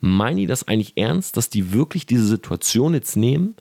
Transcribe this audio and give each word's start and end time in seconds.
meinen 0.00 0.36
die 0.36 0.46
das 0.46 0.66
eigentlich 0.66 0.96
ernst, 0.96 1.36
dass 1.36 1.50
die 1.50 1.72
wirklich 1.72 2.06
diese 2.06 2.26
Situation 2.26 2.94
jetzt 2.94 3.16
nehmen 3.16 3.56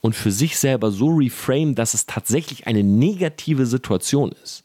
und 0.00 0.14
für 0.14 0.30
sich 0.30 0.58
selber 0.58 0.90
so 0.90 1.08
reframe, 1.08 1.74
dass 1.74 1.94
es 1.94 2.06
tatsächlich 2.06 2.66
eine 2.66 2.82
negative 2.82 3.66
Situation 3.66 4.32
ist? 4.42 4.64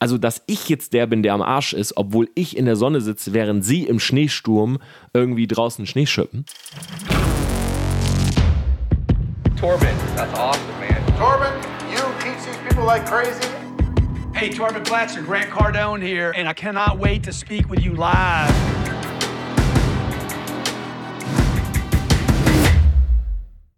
Also, 0.00 0.18
dass 0.18 0.42
ich 0.46 0.68
jetzt 0.68 0.92
der 0.92 1.06
bin, 1.06 1.22
der 1.22 1.34
am 1.34 1.42
Arsch 1.42 1.72
ist, 1.72 1.96
obwohl 1.96 2.28
ich 2.34 2.56
in 2.56 2.66
der 2.66 2.76
Sonne 2.76 3.00
sitze, 3.00 3.32
während 3.32 3.64
sie 3.64 3.84
im 3.84 4.00
Schneesturm 4.00 4.78
irgendwie 5.12 5.46
draußen 5.46 5.86
Schnee 5.86 6.06
schippen. 6.06 6.44
Torben, 9.56 9.88
that's 10.16 10.38
awesome, 10.38 10.62
man. 10.80 11.02
Torben, 11.16 11.52
you 11.90 11.96
teach 12.20 12.44
these 12.44 12.58
people 12.68 12.84
like 12.84 13.06
crazy? 13.06 13.48
Hey, 14.34 14.50
Torben 14.50 14.82
Platzer, 14.84 15.24
Grant 15.24 15.48
Cardone 15.48 16.02
here, 16.02 16.32
and 16.36 16.48
I 16.48 16.52
cannot 16.52 16.98
wait 16.98 17.22
to 17.22 17.32
speak 17.32 17.70
with 17.70 17.80
you 17.82 17.94
live. 17.94 18.83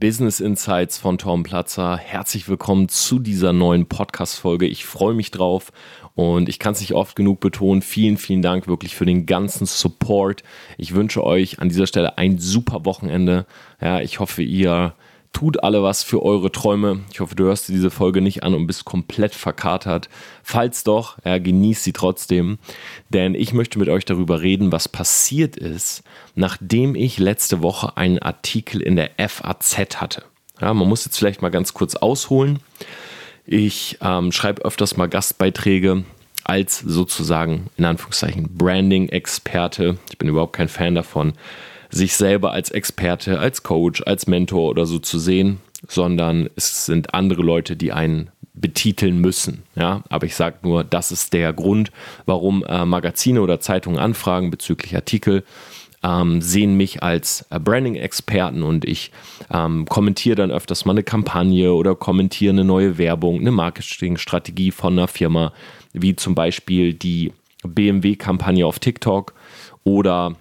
Business 0.06 0.38
Insights 0.38 0.98
von 0.98 1.18
Tom 1.18 1.42
Platzer. 1.42 1.96
Herzlich 1.96 2.48
willkommen 2.48 2.88
zu 2.88 3.18
dieser 3.18 3.52
neuen 3.52 3.86
Podcast-Folge. 3.86 4.64
Ich 4.64 4.86
freue 4.86 5.14
mich 5.14 5.32
drauf 5.32 5.72
und 6.14 6.48
ich 6.48 6.60
kann 6.60 6.74
es 6.74 6.80
nicht 6.80 6.92
oft 6.92 7.16
genug 7.16 7.40
betonen. 7.40 7.82
Vielen, 7.82 8.16
vielen 8.16 8.40
Dank 8.40 8.68
wirklich 8.68 8.94
für 8.94 9.04
den 9.04 9.26
ganzen 9.26 9.66
Support. 9.66 10.44
Ich 10.78 10.94
wünsche 10.94 11.24
euch 11.24 11.58
an 11.58 11.70
dieser 11.70 11.88
Stelle 11.88 12.18
ein 12.18 12.38
super 12.38 12.84
Wochenende. 12.84 13.46
Ja, 13.80 14.00
ich 14.00 14.20
hoffe, 14.20 14.44
ihr 14.44 14.94
tut 15.36 15.62
alle 15.62 15.82
was 15.82 16.02
für 16.02 16.22
eure 16.22 16.50
Träume. 16.50 17.00
Ich 17.12 17.20
hoffe, 17.20 17.34
du 17.34 17.44
hörst 17.44 17.68
dir 17.68 17.74
diese 17.74 17.90
Folge 17.90 18.22
nicht 18.22 18.42
an 18.42 18.54
und 18.54 18.66
bist 18.66 18.86
komplett 18.86 19.34
verkatert. 19.34 20.08
Falls 20.42 20.82
doch, 20.82 21.18
ja, 21.26 21.36
genießt 21.36 21.84
sie 21.84 21.92
trotzdem, 21.92 22.56
denn 23.10 23.34
ich 23.34 23.52
möchte 23.52 23.78
mit 23.78 23.90
euch 23.90 24.06
darüber 24.06 24.40
reden, 24.40 24.72
was 24.72 24.88
passiert 24.88 25.58
ist, 25.58 26.04
nachdem 26.36 26.94
ich 26.94 27.18
letzte 27.18 27.60
Woche 27.62 27.98
einen 27.98 28.18
Artikel 28.18 28.80
in 28.80 28.96
der 28.96 29.10
FAZ 29.28 30.00
hatte. 30.00 30.22
Ja, 30.58 30.72
man 30.72 30.88
muss 30.88 31.04
jetzt 31.04 31.18
vielleicht 31.18 31.42
mal 31.42 31.50
ganz 31.50 31.74
kurz 31.74 31.96
ausholen. 31.96 32.60
Ich 33.44 33.98
ähm, 34.00 34.32
schreibe 34.32 34.64
öfters 34.64 34.96
mal 34.96 35.06
Gastbeiträge 35.06 36.04
als 36.44 36.78
sozusagen 36.78 37.66
in 37.76 37.84
Anführungszeichen 37.84 38.56
Branding-Experte. 38.56 39.98
Ich 40.08 40.16
bin 40.16 40.30
überhaupt 40.30 40.54
kein 40.54 40.68
Fan 40.68 40.94
davon, 40.94 41.34
sich 41.90 42.14
selber 42.14 42.52
als 42.52 42.70
Experte, 42.70 43.38
als 43.38 43.62
Coach, 43.62 44.02
als 44.06 44.26
Mentor 44.26 44.70
oder 44.70 44.86
so 44.86 44.98
zu 44.98 45.18
sehen, 45.18 45.60
sondern 45.88 46.48
es 46.56 46.86
sind 46.86 47.14
andere 47.14 47.42
Leute, 47.42 47.76
die 47.76 47.92
einen 47.92 48.30
betiteln 48.56 49.20
müssen. 49.20 49.62
Ja, 49.76 50.02
aber 50.08 50.26
ich 50.26 50.34
sage 50.34 50.56
nur, 50.62 50.82
das 50.82 51.12
ist 51.12 51.32
der 51.32 51.52
Grund, 51.52 51.92
warum 52.24 52.64
äh, 52.64 52.84
Magazine 52.84 53.40
oder 53.42 53.60
Zeitungen 53.60 53.98
anfragen 53.98 54.50
bezüglich 54.50 54.94
Artikel. 54.94 55.44
Ähm, 56.02 56.40
sehen 56.40 56.76
mich 56.76 57.02
als 57.02 57.46
äh, 57.50 57.58
Branding-Experten 57.58 58.62
und 58.62 58.84
ich 58.84 59.12
ähm, 59.50 59.86
kommentiere 59.86 60.36
dann 60.36 60.50
öfters 60.50 60.84
mal 60.84 60.92
eine 60.92 61.02
Kampagne 61.02 61.72
oder 61.72 61.94
kommentiere 61.94 62.52
eine 62.52 62.64
neue 62.64 62.98
Werbung, 62.98 63.40
eine 63.40 63.50
Marketingstrategie 63.50 64.70
von 64.70 64.92
einer 64.92 65.08
Firma, 65.08 65.52
wie 65.92 66.14
zum 66.14 66.34
Beispiel 66.34 66.94
die 66.94 67.32
BMW-Kampagne 67.66 68.66
auf 68.66 68.78
TikTok 68.78 69.34
oder 69.84 70.36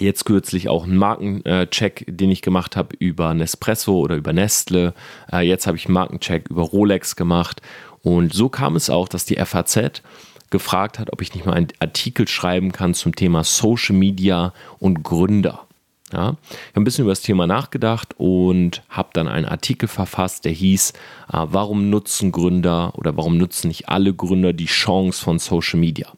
Jetzt 0.00 0.24
kürzlich 0.24 0.68
auch 0.68 0.84
einen 0.84 0.96
Markencheck, 0.96 2.04
den 2.08 2.30
ich 2.30 2.42
gemacht 2.42 2.76
habe 2.76 2.94
über 2.98 3.34
Nespresso 3.34 3.98
oder 3.98 4.16
über 4.16 4.32
Nestle. 4.32 4.94
Äh, 5.32 5.40
jetzt 5.40 5.66
habe 5.66 5.76
ich 5.76 5.86
einen 5.86 5.94
Markencheck 5.94 6.48
über 6.48 6.62
Rolex 6.62 7.16
gemacht. 7.16 7.60
Und 8.02 8.32
so 8.32 8.48
kam 8.48 8.76
es 8.76 8.90
auch, 8.90 9.08
dass 9.08 9.24
die 9.24 9.36
FAZ 9.36 10.02
gefragt 10.50 10.98
hat, 10.98 11.12
ob 11.12 11.20
ich 11.20 11.34
nicht 11.34 11.46
mal 11.46 11.54
einen 11.54 11.68
Artikel 11.80 12.28
schreiben 12.28 12.72
kann 12.72 12.94
zum 12.94 13.14
Thema 13.14 13.44
Social 13.44 13.96
Media 13.96 14.52
und 14.78 15.02
Gründer. 15.02 15.64
Ja, 16.12 16.36
ich 16.40 16.68
habe 16.70 16.80
ein 16.80 16.84
bisschen 16.84 17.04
über 17.04 17.12
das 17.12 17.20
Thema 17.20 17.46
nachgedacht 17.46 18.14
und 18.16 18.82
habe 18.88 19.10
dann 19.12 19.28
einen 19.28 19.44
Artikel 19.44 19.88
verfasst, 19.88 20.46
der 20.46 20.52
hieß, 20.52 20.92
äh, 20.92 20.94
warum 21.32 21.90
nutzen 21.90 22.32
Gründer 22.32 22.92
oder 22.96 23.14
warum 23.18 23.36
nutzen 23.36 23.68
nicht 23.68 23.90
alle 23.90 24.14
Gründer 24.14 24.54
die 24.54 24.66
Chance 24.66 25.22
von 25.22 25.38
Social 25.38 25.78
Media? 25.78 26.10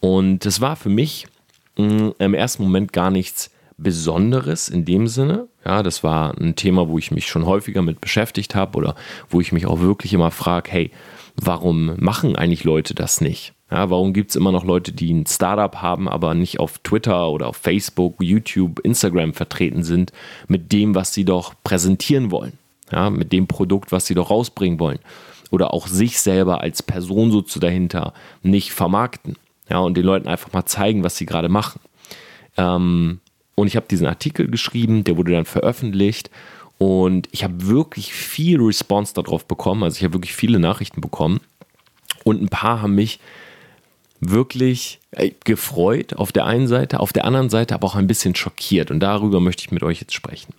Und 0.00 0.44
das 0.44 0.60
war 0.60 0.76
für 0.76 0.90
mich 0.90 1.26
mh, 1.78 2.14
im 2.18 2.34
ersten 2.34 2.62
Moment 2.62 2.92
gar 2.92 3.10
nichts 3.10 3.50
Besonderes 3.78 4.68
in 4.68 4.84
dem 4.84 5.06
Sinne. 5.06 5.46
Ja, 5.64 5.82
das 5.82 6.02
war 6.02 6.36
ein 6.38 6.56
Thema, 6.56 6.88
wo 6.88 6.98
ich 6.98 7.10
mich 7.10 7.28
schon 7.28 7.46
häufiger 7.46 7.80
mit 7.80 8.00
beschäftigt 8.00 8.54
habe 8.54 8.76
oder 8.76 8.96
wo 9.30 9.40
ich 9.40 9.52
mich 9.52 9.66
auch 9.66 9.80
wirklich 9.80 10.12
immer 10.12 10.32
frage, 10.32 10.70
hey, 10.70 10.90
warum 11.36 11.94
machen 11.98 12.36
eigentlich 12.36 12.64
Leute 12.64 12.94
das 12.94 13.20
nicht? 13.20 13.54
Ja, 13.70 13.90
warum 13.90 14.12
gibt 14.14 14.30
es 14.30 14.36
immer 14.36 14.50
noch 14.50 14.64
Leute, 14.64 14.92
die 14.92 15.12
ein 15.12 15.26
Startup 15.26 15.76
haben, 15.76 16.08
aber 16.08 16.34
nicht 16.34 16.58
auf 16.58 16.78
Twitter 16.78 17.28
oder 17.28 17.48
auf 17.48 17.56
Facebook, 17.56 18.16
YouTube, 18.22 18.80
Instagram 18.80 19.34
vertreten 19.34 19.84
sind 19.84 20.12
mit 20.48 20.72
dem, 20.72 20.94
was 20.94 21.12
sie 21.12 21.24
doch 21.24 21.54
präsentieren 21.64 22.30
wollen? 22.30 22.54
Ja, 22.90 23.10
mit 23.10 23.32
dem 23.32 23.46
Produkt, 23.46 23.92
was 23.92 24.06
sie 24.06 24.14
doch 24.14 24.30
rausbringen 24.30 24.80
wollen. 24.80 24.98
Oder 25.50 25.72
auch 25.74 25.86
sich 25.86 26.18
selber 26.18 26.62
als 26.62 26.82
Person 26.82 27.30
so 27.30 27.42
zu 27.42 27.60
dahinter 27.60 28.14
nicht 28.42 28.72
vermarkten. 28.72 29.36
Ja, 29.68 29.78
und 29.78 29.96
den 29.96 30.04
Leuten 30.04 30.28
einfach 30.28 30.52
mal 30.52 30.66
zeigen, 30.66 31.04
was 31.04 31.16
sie 31.16 31.26
gerade 31.26 31.48
machen. 31.48 31.80
Ähm, 32.56 33.20
und 33.54 33.66
ich 33.66 33.76
habe 33.76 33.86
diesen 33.88 34.06
Artikel 34.06 34.48
geschrieben, 34.48 35.04
der 35.04 35.16
wurde 35.16 35.32
dann 35.32 35.44
veröffentlicht 35.44 36.30
und 36.78 37.28
ich 37.32 37.42
habe 37.42 37.66
wirklich 37.66 38.12
viel 38.12 38.60
Response 38.60 39.12
darauf 39.14 39.46
bekommen. 39.46 39.82
Also 39.82 39.96
ich 39.96 40.04
habe 40.04 40.14
wirklich 40.14 40.34
viele 40.34 40.60
Nachrichten 40.60 41.00
bekommen 41.00 41.40
und 42.24 42.40
ein 42.40 42.48
paar 42.48 42.82
haben 42.82 42.94
mich 42.94 43.18
wirklich 44.20 45.00
äh, 45.12 45.30
gefreut 45.44 46.14
auf 46.14 46.32
der 46.32 46.46
einen 46.46 46.66
Seite, 46.66 47.00
auf 47.00 47.12
der 47.12 47.24
anderen 47.24 47.50
Seite 47.50 47.74
aber 47.74 47.86
auch 47.86 47.94
ein 47.94 48.06
bisschen 48.06 48.34
schockiert 48.34 48.90
und 48.90 49.00
darüber 49.00 49.40
möchte 49.40 49.62
ich 49.62 49.70
mit 49.70 49.82
euch 49.82 50.00
jetzt 50.00 50.14
sprechen. 50.14 50.54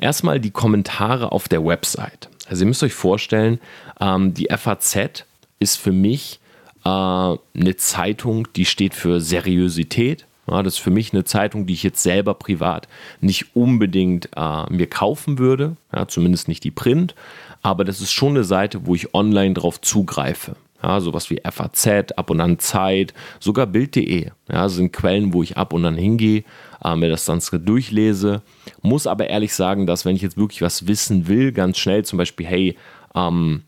Erstmal 0.00 0.40
die 0.40 0.50
Kommentare 0.50 1.32
auf 1.32 1.48
der 1.48 1.64
Website. 1.64 2.28
Also 2.48 2.64
ihr 2.64 2.68
müsst 2.68 2.82
euch 2.82 2.94
vorstellen, 2.94 3.60
ähm, 4.00 4.34
die 4.34 4.48
FAZ 4.48 5.24
ist 5.58 5.76
für 5.76 5.92
mich 5.92 6.40
äh, 6.84 6.88
eine 6.88 7.76
Zeitung, 7.76 8.48
die 8.54 8.64
steht 8.64 8.94
für 8.94 9.20
Seriosität. 9.20 10.26
Ja, 10.50 10.62
das 10.62 10.74
ist 10.74 10.80
für 10.80 10.90
mich 10.90 11.12
eine 11.12 11.24
Zeitung, 11.24 11.66
die 11.66 11.74
ich 11.74 11.82
jetzt 11.82 12.02
selber 12.02 12.32
privat 12.34 12.88
nicht 13.20 13.54
unbedingt 13.54 14.30
äh, 14.34 14.72
mir 14.72 14.88
kaufen 14.88 15.38
würde, 15.38 15.76
ja, 15.94 16.08
zumindest 16.08 16.48
nicht 16.48 16.64
die 16.64 16.70
Print, 16.70 17.14
aber 17.60 17.84
das 17.84 18.00
ist 18.00 18.12
schon 18.12 18.30
eine 18.30 18.44
Seite, 18.44 18.86
wo 18.86 18.94
ich 18.94 19.14
online 19.14 19.54
drauf 19.54 19.80
zugreife. 19.80 20.56
Ja, 20.82 21.00
sowas 21.00 21.28
wie 21.28 21.40
FAZ, 21.44 22.12
ab 22.16 22.30
und 22.30 22.40
an 22.40 22.60
Zeit, 22.60 23.12
sogar 23.40 23.66
Bild.de. 23.66 24.30
Ja, 24.48 24.68
sind 24.68 24.92
Quellen, 24.92 25.32
wo 25.32 25.42
ich 25.42 25.56
ab 25.56 25.72
und 25.72 25.84
an 25.84 25.96
hingehe, 25.96 26.44
äh, 26.84 26.94
mir 26.94 27.10
das 27.10 27.24
dann 27.24 27.40
durchlese. 27.52 28.42
Muss 28.80 29.08
aber 29.08 29.28
ehrlich 29.28 29.54
sagen, 29.54 29.86
dass 29.86 30.04
wenn 30.04 30.14
ich 30.14 30.22
jetzt 30.22 30.36
wirklich 30.36 30.62
was 30.62 30.86
wissen 30.86 31.26
will, 31.26 31.50
ganz 31.50 31.78
schnell, 31.78 32.04
zum 32.04 32.16
Beispiel, 32.16 32.46
hey, 32.46 32.76
ähm, 33.14 33.62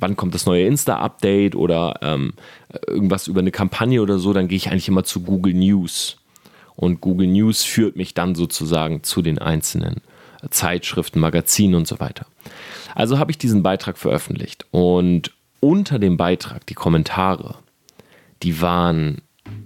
wann 0.00 0.16
kommt 0.16 0.34
das 0.34 0.46
neue 0.46 0.66
Insta-Update 0.66 1.54
oder 1.54 1.98
ähm, 2.02 2.32
irgendwas 2.86 3.26
über 3.26 3.40
eine 3.40 3.50
Kampagne 3.50 4.02
oder 4.02 4.18
so, 4.18 4.32
dann 4.32 4.48
gehe 4.48 4.56
ich 4.56 4.70
eigentlich 4.70 4.88
immer 4.88 5.04
zu 5.04 5.20
Google 5.20 5.54
News. 5.54 6.16
Und 6.76 7.00
Google 7.00 7.26
News 7.26 7.62
führt 7.62 7.96
mich 7.96 8.14
dann 8.14 8.34
sozusagen 8.34 9.02
zu 9.02 9.22
den 9.22 9.38
einzelnen 9.38 10.00
Zeitschriften, 10.48 11.20
Magazinen 11.20 11.74
und 11.74 11.86
so 11.86 12.00
weiter. 12.00 12.26
Also 12.94 13.18
habe 13.18 13.30
ich 13.30 13.38
diesen 13.38 13.62
Beitrag 13.62 13.98
veröffentlicht 13.98 14.64
und 14.70 15.32
unter 15.60 15.98
dem 15.98 16.16
Beitrag 16.16 16.66
die 16.66 16.74
Kommentare, 16.74 17.56
die 18.42 18.62
waren, 18.62 19.20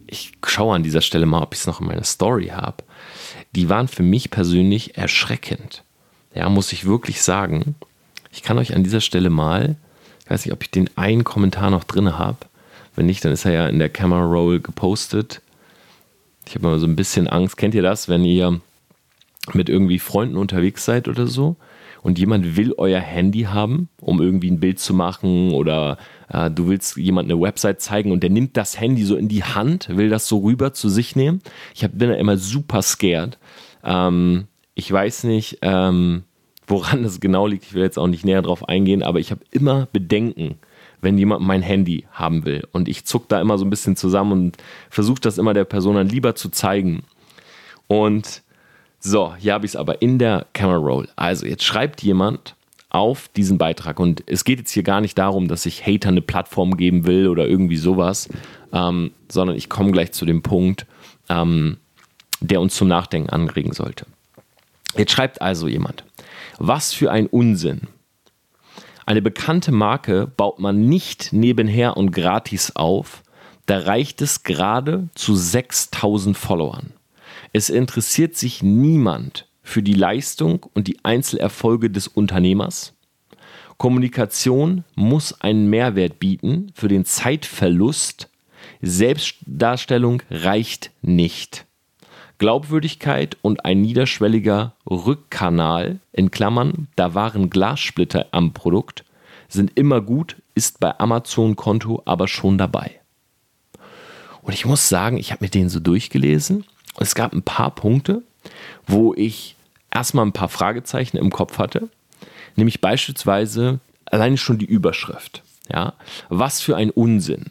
ich 0.09 0.33
schaue 0.45 0.75
an 0.75 0.83
dieser 0.83 1.01
Stelle 1.01 1.27
mal, 1.27 1.43
ob 1.43 1.55
ich 1.55 1.61
es 1.61 1.67
noch 1.67 1.81
in 1.81 1.87
meiner 1.87 2.05
Story 2.05 2.49
habe, 2.49 2.83
die 3.55 3.69
waren 3.69 3.87
für 3.87 4.03
mich 4.03 4.31
persönlich 4.31 4.99
erschreckend. 4.99 5.85
Ja, 6.35 6.49
muss 6.49 6.73
ich 6.73 6.85
wirklich 6.85 7.23
sagen. 7.23 7.77
Ich 8.33 8.43
kann 8.43 8.59
euch 8.59 8.75
an 8.75 8.83
dieser 8.83 9.01
Stelle 9.01 9.31
mal 9.31 9.77
ich 10.25 10.31
weiß 10.31 10.47
nicht, 10.47 10.53
ob 10.53 10.63
ich 10.63 10.71
den 10.71 10.91
einen 10.97 11.25
Kommentar 11.25 11.71
noch 11.71 11.85
drin 11.85 12.19
habe. 12.19 12.39
Wenn 12.97 13.07
nicht, 13.07 13.25
dann 13.25 13.33
ist 13.33 13.45
er 13.45 13.53
ja 13.53 13.69
in 13.69 13.79
der 13.79 13.91
Camera 13.91 14.25
Roll 14.25 14.61
gepostet. 14.61 15.43
Ich 16.47 16.55
habe 16.55 16.67
mal 16.67 16.79
so 16.79 16.87
ein 16.87 16.97
bisschen 16.97 17.29
Angst. 17.29 17.57
Kennt 17.57 17.75
ihr 17.75 17.83
das, 17.83 18.09
wenn 18.09 18.25
ihr 18.25 18.61
mit 19.53 19.69
irgendwie 19.69 19.99
Freunden 19.99 20.37
unterwegs 20.37 20.85
seid 20.85 21.09
oder 21.09 21.27
so 21.27 21.57
und 22.03 22.19
jemand 22.19 22.57
will 22.57 22.75
euer 22.77 23.01
Handy 23.01 23.43
haben, 23.43 23.89
um 24.01 24.21
irgendwie 24.21 24.51
ein 24.51 24.61
Bild 24.61 24.79
zu 24.79 24.95
machen 24.95 25.53
oder 25.53 25.99
äh, 26.29 26.51
du 26.51 26.69
willst 26.69 26.97
jemand 26.97 27.31
eine 27.31 27.41
Website 27.41 27.81
zeigen 27.81 28.13
und 28.13 28.23
der 28.23 28.31
nimmt 28.31 28.57
das 28.57 28.79
Handy 28.79 29.05
so 29.05 29.17
in 29.17 29.29
die 29.29 29.43
Hand, 29.43 29.89
will 29.95 30.11
das 30.11 30.29
so 30.29 30.39
rüber 30.39 30.73
zu 30.73 30.89
sich 30.89 31.17
nehmen. 31.17 31.41
Ich 31.75 31.83
hab, 31.85 31.99
bin 31.99 32.11
da 32.11 32.15
immer 32.15 32.37
super 32.37 32.83
scared. 32.83 33.39
Ähm, 33.83 34.47
ich 34.75 34.91
weiß 34.91 35.25
nicht, 35.25 35.59
ähm, 35.63 36.25
Woran 36.67 37.03
das 37.03 37.21
genau 37.21 37.47
liegt, 37.47 37.65
ich 37.65 37.75
will 37.75 37.83
jetzt 37.83 37.99
auch 37.99 38.07
nicht 38.07 38.25
näher 38.25 38.43
drauf 38.43 38.69
eingehen, 38.69 39.03
aber 39.03 39.19
ich 39.21 39.31
habe 39.31 39.43
immer 39.51 39.87
Bedenken, 39.93 40.57
wenn 41.01 41.19
jemand 41.19 41.43
mein 41.43 41.63
Handy 41.63 42.07
haben 42.13 42.45
will. 42.45 42.67
Und 42.73 42.89
ich 42.89 43.05
zuck 43.05 43.29
da 43.29 43.41
immer 43.41 43.59
so 43.59 43.65
ein 43.65 43.71
bisschen 43.71 43.97
zusammen 43.97 44.33
und 44.33 44.57
versuche 44.89 45.21
das 45.21 45.39
immer 45.39 45.53
der 45.53 45.65
Person 45.65 45.97
dann 45.97 46.09
lieber 46.09 46.35
zu 46.35 46.49
zeigen. 46.49 47.03
Und 47.87 48.43
so, 48.99 49.35
hier 49.37 49.53
habe 49.53 49.67
ich 49.67 49.73
es 49.73 49.77
aber 49.77 50.01
in 50.01 50.19
der 50.19 50.47
Camera 50.55 50.79
Roll. 50.79 51.09
Also, 51.15 51.45
jetzt 51.45 51.65
schreibt 51.65 52.03
jemand 52.03 52.55
auf 52.89 53.29
diesen 53.37 53.59
Beitrag. 53.59 54.01
Und 54.01 54.23
es 54.27 54.45
geht 54.45 54.61
jetzt 54.61 54.71
hier 54.71 54.85
gar 54.85 55.01
nicht 55.01 55.19
darum, 55.19 55.49
dass 55.49 55.67
ich 55.67 55.85
Hater 55.85 56.09
eine 56.09 56.23
Plattform 56.23 56.77
geben 56.77 57.07
will 57.07 57.29
oder 57.29 57.47
irgendwie 57.47 57.77
sowas, 57.77 58.29
ähm, 58.73 59.11
sondern 59.29 59.57
ich 59.57 59.69
komme 59.69 59.91
gleich 59.91 60.13
zu 60.13 60.25
dem 60.25 60.43
Punkt, 60.43 60.87
ähm, 61.29 61.77
der 62.41 62.61
uns 62.61 62.77
zum 62.77 62.89
Nachdenken 62.89 63.31
anregen 63.31 63.73
sollte. 63.73 64.07
Jetzt 64.97 65.13
schreibt 65.13 65.43
also 65.43 65.67
jemand, 65.67 66.05
was 66.59 66.93
für 66.93 67.11
ein 67.11 67.27
Unsinn. 67.27 67.83
Eine 69.07 69.23
bekannte 69.23 69.73
Marke 69.73 70.27
baut 70.27 70.59
man 70.59 70.89
nicht 70.89 71.33
nebenher 71.33 71.97
und 71.97 72.11
gratis 72.11 72.75
auf, 72.75 73.23
da 73.67 73.79
reicht 73.79 74.23
es 74.23 74.43
gerade 74.43 75.09
zu 75.15 75.35
6000 75.35 76.37
Followern. 76.37 76.93
Es 77.53 77.71
interessiert 77.71 78.37
sich 78.37 78.63
niemand 78.63 79.47
für 79.63 79.83
die 79.83 79.95
Leistung 79.95 80.67
und 80.75 80.89
die 80.89 81.05
Einzelerfolge 81.05 81.91
des 81.91 82.09
Unternehmers. 82.09 82.95
Kommunikation 83.79 84.85
muss 84.95 85.41
einen 85.41 85.69
Mehrwert 85.69 86.19
bieten 86.19 86.73
für 86.75 86.89
den 86.89 87.05
Zeitverlust. 87.05 88.31
Selbstdarstellung 88.83 90.23
reicht 90.31 90.91
nicht. 91.03 91.67
Glaubwürdigkeit 92.39 93.37
und 93.43 93.65
ein 93.65 93.81
niederschwelliger 93.81 94.75
Rückkanal, 94.89 96.01
in 96.13 96.31
Klammern, 96.31 96.89
da 96.97 97.15
waren 97.15 97.51
Glassplitter 97.51 98.27
am 98.33 98.53
Produkt, 98.53 99.05
sind 99.49 99.73
immer 99.77 100.01
gut, 100.01 100.37
ist 100.55 100.81
bei 100.81 100.99
Amazon-Konto 100.99 102.03
aber 102.05 102.29
schon 102.29 102.59
dabei. 102.59 103.01
Und 104.43 104.53
ich 104.53 104.67
muss 104.67 104.89
sagen, 104.89 105.17
ich 105.17 105.33
habe 105.33 105.45
mir 105.45 105.51
den 105.51 105.69
so 105.69 105.81
durchgelesen 105.81 106.65
und 106.95 107.03
es 107.03 107.15
gab 107.15 107.33
ein 107.33 107.43
paar 107.43 107.75
Punkte, 107.75 108.23
wo 108.87 109.15
ich 109.15 109.57
erstmal 109.91 110.27
ein 110.27 110.33
paar 110.33 110.49
Fragezeichen 110.49 111.17
im 111.17 111.31
Kopf 111.31 111.59
hatte, 111.59 111.89
nämlich 112.57 112.81
beispielsweise 112.81 113.81
alleine 114.07 114.37
schon 114.37 114.59
die 114.59 114.67
Überschrift. 114.67 115.43
Ja, 115.73 115.95
was 116.29 116.61
für 116.61 116.77
ein 116.77 116.91
Unsinn. 116.91 117.47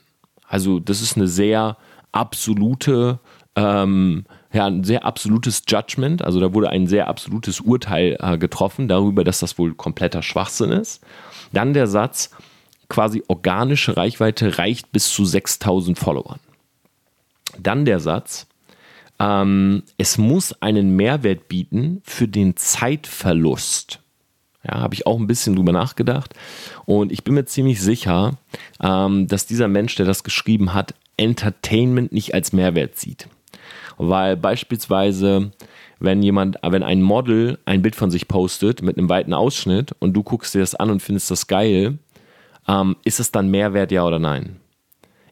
Also 0.47 0.79
das 0.79 1.01
ist 1.01 1.17
eine 1.17 1.27
sehr 1.27 1.77
absolute, 2.11 3.17
ähm, 3.55 4.25
ja, 4.53 4.67
ein 4.67 4.83
sehr 4.83 5.03
absolutes 5.03 5.63
Judgment. 5.67 6.23
Also 6.23 6.39
da 6.39 6.53
wurde 6.53 6.69
ein 6.69 6.87
sehr 6.87 7.07
absolutes 7.07 7.59
Urteil 7.59 8.17
äh, 8.19 8.37
getroffen 8.37 8.87
darüber, 8.87 9.23
dass 9.23 9.39
das 9.39 9.57
wohl 9.57 9.73
kompletter 9.73 10.21
Schwachsinn 10.21 10.71
ist. 10.71 11.03
Dann 11.51 11.73
der 11.73 11.87
Satz, 11.87 12.29
quasi 12.87 13.23
organische 13.27 13.97
Reichweite 13.97 14.59
reicht 14.59 14.91
bis 14.91 15.09
zu 15.11 15.25
6000 15.25 15.97
Followern. 15.97 16.39
Dann 17.59 17.85
der 17.85 17.99
Satz, 17.99 18.47
ähm, 19.19 19.83
es 19.97 20.19
muss 20.19 20.61
einen 20.61 20.95
Mehrwert 20.95 21.47
bieten 21.47 22.01
für 22.03 22.27
den 22.27 22.55
Zeitverlust. 22.55 23.99
Ja, 24.63 24.79
habe 24.79 24.93
ich 24.93 25.07
auch 25.07 25.19
ein 25.19 25.27
bisschen 25.27 25.55
drüber 25.55 25.71
nachgedacht. 25.71 26.33
Und 26.85 27.11
ich 27.11 27.23
bin 27.23 27.33
mir 27.33 27.45
ziemlich 27.45 27.81
sicher, 27.81 28.37
ähm, 28.81 29.27
dass 29.27 29.47
dieser 29.47 29.67
Mensch, 29.67 29.95
der 29.95 30.05
das 30.05 30.23
geschrieben 30.23 30.73
hat, 30.73 30.93
Entertainment 31.17 32.11
nicht 32.11 32.33
als 32.33 32.53
Mehrwert 32.53 32.97
sieht. 32.97 33.27
Weil 33.97 34.37
beispielsweise, 34.37 35.51
wenn 35.99 36.21
jemand, 36.21 36.57
wenn 36.63 36.83
ein 36.83 37.01
Model 37.01 37.59
ein 37.65 37.81
Bild 37.81 37.95
von 37.95 38.11
sich 38.11 38.27
postet 38.27 38.81
mit 38.81 38.97
einem 38.97 39.09
weiten 39.09 39.33
Ausschnitt 39.33 39.95
und 39.99 40.13
du 40.13 40.23
guckst 40.23 40.53
dir 40.55 40.59
das 40.59 40.75
an 40.75 40.89
und 40.89 41.01
findest 41.01 41.31
das 41.31 41.47
geil, 41.47 41.97
ähm, 42.67 42.95
ist 43.03 43.19
es 43.19 43.31
dann 43.31 43.49
Mehrwert, 43.49 43.91
ja 43.91 44.05
oder 44.05 44.19
nein? 44.19 44.57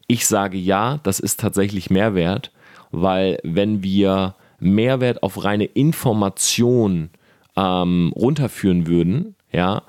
Ich 0.06 0.26
sage 0.26 0.58
ja, 0.58 0.98
das 1.02 1.20
ist 1.20 1.40
tatsächlich 1.40 1.90
Mehrwert, 1.90 2.52
weil 2.90 3.38
wenn 3.42 3.82
wir 3.82 4.34
Mehrwert 4.58 5.22
auf 5.22 5.44
reine 5.44 5.64
Information 5.64 7.10
ähm, 7.56 8.12
runterführen 8.14 8.86
würden, 8.86 9.34
ja, 9.52 9.82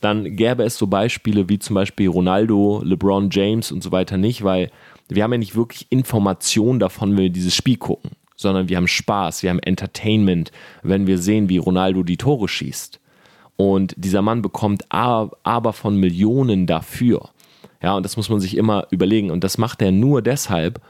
dann 0.00 0.36
gäbe 0.36 0.64
es 0.64 0.78
so 0.78 0.86
Beispiele 0.86 1.48
wie 1.48 1.58
zum 1.58 1.74
Beispiel 1.74 2.08
Ronaldo, 2.08 2.82
LeBron 2.84 3.28
James 3.30 3.70
und 3.70 3.82
so 3.82 3.92
weiter 3.92 4.16
nicht, 4.16 4.44
weil 4.44 4.70
wir 5.08 5.22
haben 5.22 5.32
ja 5.32 5.38
nicht 5.38 5.56
wirklich 5.56 5.86
Information 5.90 6.78
davon, 6.78 7.10
wenn 7.10 7.24
wir 7.24 7.30
dieses 7.30 7.54
Spiel 7.54 7.76
gucken, 7.76 8.12
sondern 8.40 8.68
wir 8.68 8.76
haben 8.76 8.88
Spaß, 8.88 9.42
wir 9.42 9.50
haben 9.50 9.58
Entertainment, 9.60 10.50
wenn 10.82 11.06
wir 11.06 11.18
sehen, 11.18 11.48
wie 11.48 11.58
Ronaldo 11.58 12.02
die 12.02 12.16
Tore 12.16 12.48
schießt. 12.48 13.00
Und 13.56 13.94
dieser 13.98 14.22
Mann 14.22 14.40
bekommt 14.40 14.84
aber 14.90 15.72
von 15.72 15.96
Millionen 15.96 16.66
dafür. 16.66 17.30
Ja, 17.82 17.94
und 17.94 18.02
das 18.04 18.16
muss 18.16 18.28
man 18.28 18.40
sich 18.40 18.56
immer 18.56 18.86
überlegen. 18.90 19.30
Und 19.30 19.44
das 19.44 19.58
macht 19.58 19.82
er 19.82 19.90
nur 19.90 20.22
deshalb, 20.22 20.80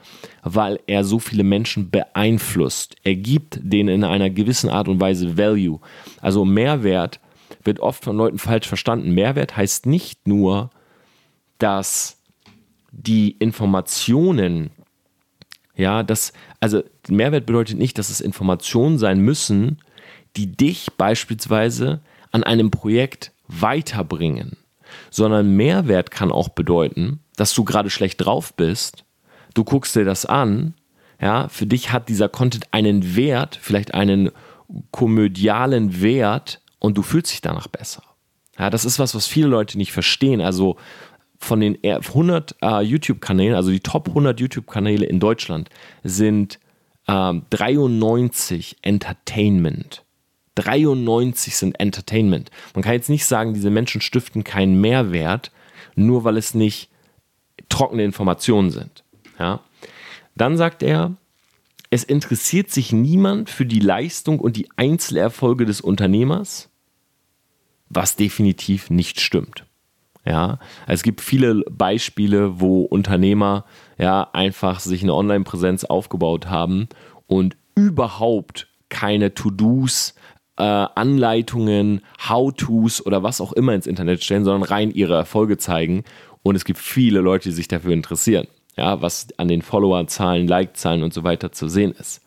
weil 0.43 0.81
er 0.87 1.05
so 1.05 1.19
viele 1.19 1.45
Menschen 1.45 1.91
beeinflusst. 1.91 2.97
Er 3.05 3.15
gibt 3.17 3.61
denen 3.63 3.89
in 3.89 4.05
einer 4.05 4.31
gewissen 4.31 4.71
Art 4.71 4.89
und 4.89 5.01
Weise 5.01 5.37
Value. 5.37 5.81
Also 6.21 6.45
Mehrwert 6.45 7.21
wird 7.65 7.81
oft 7.81 8.05
von 8.05 8.17
Leuten 8.17 8.39
falsch 8.39 8.67
verstanden. 8.67 9.13
Mehrwert 9.13 9.57
heißt 9.57 9.87
nicht 9.87 10.27
nur, 10.27 10.71
dass 11.59 12.21
die 12.93 13.33
Informationen, 13.33 14.71
ja, 15.75 16.03
das, 16.03 16.33
also 16.61 16.83
Mehrwert 17.09 17.47
bedeutet 17.47 17.79
nicht, 17.79 17.99
dass 17.99 18.11
es 18.11 18.21
Informationen 18.21 18.99
sein 18.99 19.21
müssen, 19.21 19.79
die 20.37 20.53
dich 20.53 20.89
beispielsweise 20.97 22.01
an 22.33 22.45
einem 22.45 22.71
Projekt 22.71 23.33
weiterbringen 23.49 24.57
sondern 25.11 25.57
Mehrwert 25.57 26.11
kann 26.11 26.31
auch 26.31 26.49
bedeuten, 26.49 27.21
dass 27.37 27.55
du 27.55 27.65
gerade 27.65 27.91
schlecht 27.91 28.25
drauf 28.25 28.55
bist, 28.55 29.05
du 29.55 29.65
guckst 29.65 29.97
dir 29.97 30.05
das 30.05 30.27
an, 30.27 30.75
ja, 31.21 31.49
für 31.49 31.67
dich 31.67 31.93
hat 31.93 32.09
dieser 32.09 32.29
Content 32.29 32.69
einen 32.73 33.17
Wert, 33.17 33.59
vielleicht 33.61 33.95
einen 33.95 34.31
komödialen 34.91 36.01
Wert 36.01 36.63
und 36.79 36.97
du 36.97 37.03
fühlst 37.03 37.33
dich 37.33 37.41
danach 37.41 37.69
besser. 37.69 38.03
Ja, 38.59 38.71
das 38.71 38.85
ist 38.85 38.99
was, 38.99 39.15
was 39.15 39.27
viele 39.27 39.49
Leute 39.49 39.79
nicht 39.79 39.93
verstehen. 39.93 40.41
Also 40.41 40.77
von 41.41 41.61
den 41.61 41.79
100 41.83 42.57
äh, 42.63 42.83
YouTube-Kanälen, 42.83 43.55
also 43.55 43.71
die 43.71 43.81
Top 43.81 44.09
100 44.09 44.39
YouTube-Kanäle 44.39 45.07
in 45.07 45.19
Deutschland, 45.21 45.71
sind 46.05 46.61
äh, 47.07 47.33
93 47.51 48.77
Entertainment. 48.83 50.05
93 50.57 51.57
sind 51.57 51.81
Entertainment. 51.81 52.51
Man 52.75 52.83
kann 52.83 52.93
jetzt 52.93 53.09
nicht 53.09 53.25
sagen, 53.25 53.55
diese 53.55 53.71
Menschen 53.71 54.03
stiften 54.03 54.45
keinen 54.45 54.81
Mehrwert, 54.81 55.51
nur 55.95 56.25
weil 56.25 56.37
es 56.37 56.55
nicht 56.55 56.91
trockene 57.71 58.05
Informationen 58.05 58.71
sind. 58.71 59.03
Ja? 59.39 59.61
Dann 60.37 60.59
sagt 60.59 60.83
er, 60.83 61.17
es 61.89 62.05
interessiert 62.05 62.71
sich 62.71 62.93
niemand 62.93 63.49
für 63.49 63.65
die 63.65 63.81
Leistung 63.81 64.39
und 64.39 64.57
die 64.57 64.69
Einzelerfolge 64.77 65.65
des 65.65 65.81
Unternehmers, 65.81 66.69
was 67.89 68.17
definitiv 68.17 68.91
nicht 68.91 69.21
stimmt. 69.21 69.65
Ja, 70.25 70.59
es 70.87 71.03
gibt 71.03 71.23
viele 71.23 71.63
Beispiele, 71.71 72.61
wo 72.61 72.83
Unternehmer 72.83 73.65
ja 73.97 74.29
einfach 74.33 74.81
sich 74.81 75.03
eine 75.03 75.15
Online-Präsenz 75.15 75.85
aufgebaut 75.85 76.49
haben 76.49 76.89
und 77.27 77.57
überhaupt 77.75 78.69
keine 78.91 79.33
To-Dos, 79.33 80.15
äh, 80.59 80.63
Anleitungen, 80.63 82.03
How-Tos 82.29 83.05
oder 83.05 83.23
was 83.23 83.41
auch 83.41 83.53
immer 83.55 83.73
ins 83.73 83.87
Internet 83.87 84.23
stellen, 84.23 84.45
sondern 84.45 84.69
rein 84.69 84.91
ihre 84.91 85.15
Erfolge 85.15 85.57
zeigen. 85.57 86.05
Und 86.43 86.55
es 86.55 86.65
gibt 86.67 86.79
viele 86.79 87.21
Leute, 87.21 87.49
die 87.49 87.55
sich 87.55 87.69
dafür 87.69 87.93
interessieren, 87.93 88.47
ja, 88.77 89.01
was 89.01 89.29
an 89.39 89.49
den 89.49 89.63
Followerzahlen, 89.63 90.47
Like-Zahlen 90.47 91.03
und 91.03 91.15
so 91.15 91.25
weiter 91.25 91.53
zu 91.53 91.69
sehen 91.69 91.93
ist. 91.93 92.23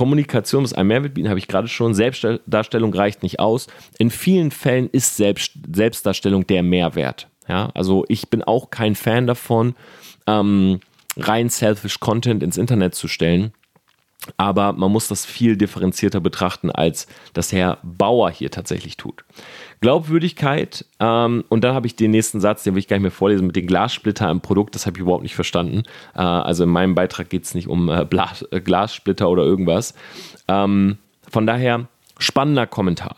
Kommunikation 0.00 0.62
muss 0.62 0.72
ein 0.72 0.86
Mehrwert 0.86 1.12
bieten, 1.12 1.28
habe 1.28 1.38
ich 1.38 1.46
gerade 1.46 1.68
schon. 1.68 1.92
Selbstdarstellung 1.92 2.94
reicht 2.94 3.22
nicht 3.22 3.38
aus. 3.38 3.66
In 3.98 4.08
vielen 4.08 4.50
Fällen 4.50 4.88
ist 4.88 5.18
Selbst, 5.18 5.52
Selbstdarstellung 5.70 6.46
der 6.46 6.62
Mehrwert. 6.62 7.28
Ja, 7.46 7.68
also 7.74 8.06
ich 8.08 8.30
bin 8.30 8.42
auch 8.42 8.70
kein 8.70 8.94
Fan 8.94 9.26
davon, 9.26 9.74
ähm, 10.26 10.80
rein 11.18 11.50
selfish 11.50 12.00
Content 12.00 12.42
ins 12.42 12.56
Internet 12.56 12.94
zu 12.94 13.08
stellen 13.08 13.52
aber 14.36 14.72
man 14.72 14.92
muss 14.92 15.08
das 15.08 15.24
viel 15.24 15.56
differenzierter 15.56 16.20
betrachten, 16.20 16.70
als 16.70 17.06
das 17.32 17.52
Herr 17.52 17.78
Bauer 17.82 18.30
hier 18.30 18.50
tatsächlich 18.50 18.96
tut. 18.96 19.24
Glaubwürdigkeit, 19.80 20.84
ähm, 20.98 21.44
und 21.48 21.64
dann 21.64 21.74
habe 21.74 21.86
ich 21.86 21.96
den 21.96 22.10
nächsten 22.10 22.40
Satz, 22.40 22.62
den 22.62 22.74
will 22.74 22.80
ich 22.80 22.88
gar 22.88 22.96
nicht 22.96 23.02
mehr 23.02 23.10
vorlesen, 23.10 23.46
mit 23.46 23.56
den 23.56 23.66
Glassplitter 23.66 24.30
im 24.30 24.40
Produkt, 24.40 24.74
das 24.74 24.86
habe 24.86 24.98
ich 24.98 25.02
überhaupt 25.02 25.22
nicht 25.22 25.34
verstanden. 25.34 25.84
Äh, 26.14 26.20
also 26.20 26.64
in 26.64 26.70
meinem 26.70 26.94
Beitrag 26.94 27.30
geht 27.30 27.44
es 27.44 27.54
nicht 27.54 27.68
um 27.68 27.88
äh, 27.88 28.04
Blas, 28.04 28.42
äh, 28.50 28.60
Glassplitter 28.60 29.30
oder 29.30 29.42
irgendwas. 29.42 29.94
Ähm, 30.48 30.98
von 31.30 31.46
daher, 31.46 31.86
spannender 32.18 32.66
Kommentar. 32.66 33.16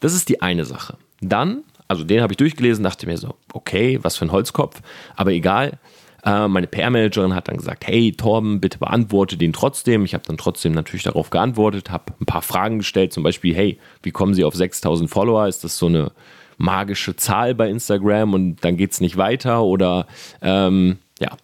Das 0.00 0.14
ist 0.14 0.28
die 0.28 0.42
eine 0.42 0.64
Sache. 0.64 0.96
Dann, 1.20 1.62
also 1.86 2.04
den 2.04 2.22
habe 2.22 2.32
ich 2.32 2.38
durchgelesen, 2.38 2.82
dachte 2.82 3.06
mir 3.06 3.18
so, 3.18 3.36
okay, 3.52 3.98
was 4.02 4.16
für 4.16 4.24
ein 4.24 4.32
Holzkopf, 4.32 4.80
aber 5.14 5.30
egal. 5.30 5.78
Äh, 6.24 6.48
meine 6.48 6.66
PR-Managerin 6.66 7.34
hat 7.34 7.48
dann 7.48 7.56
gesagt, 7.56 7.86
hey 7.86 8.12
Torben, 8.12 8.60
bitte 8.60 8.78
beantworte 8.78 9.36
den 9.36 9.52
trotzdem. 9.52 10.04
Ich 10.04 10.14
habe 10.14 10.24
dann 10.26 10.36
trotzdem 10.36 10.72
natürlich 10.72 11.02
darauf 11.02 11.30
geantwortet, 11.30 11.90
habe 11.90 12.12
ein 12.20 12.26
paar 12.26 12.42
Fragen 12.42 12.78
gestellt, 12.78 13.12
zum 13.12 13.22
Beispiel, 13.22 13.54
hey, 13.54 13.78
wie 14.02 14.10
kommen 14.10 14.34
Sie 14.34 14.44
auf 14.44 14.54
6000 14.54 15.08
Follower? 15.08 15.46
Ist 15.46 15.64
das 15.64 15.78
so 15.78 15.86
eine 15.86 16.12
magische 16.58 17.16
Zahl 17.16 17.54
bei 17.54 17.68
Instagram 17.70 18.34
und 18.34 18.64
dann 18.64 18.76
geht 18.76 18.92
es 18.92 19.00
nicht 19.00 19.16
weiter? 19.16 19.62
Oder 19.62 20.06
ähm, 20.42 20.98
ja, 21.18 21.36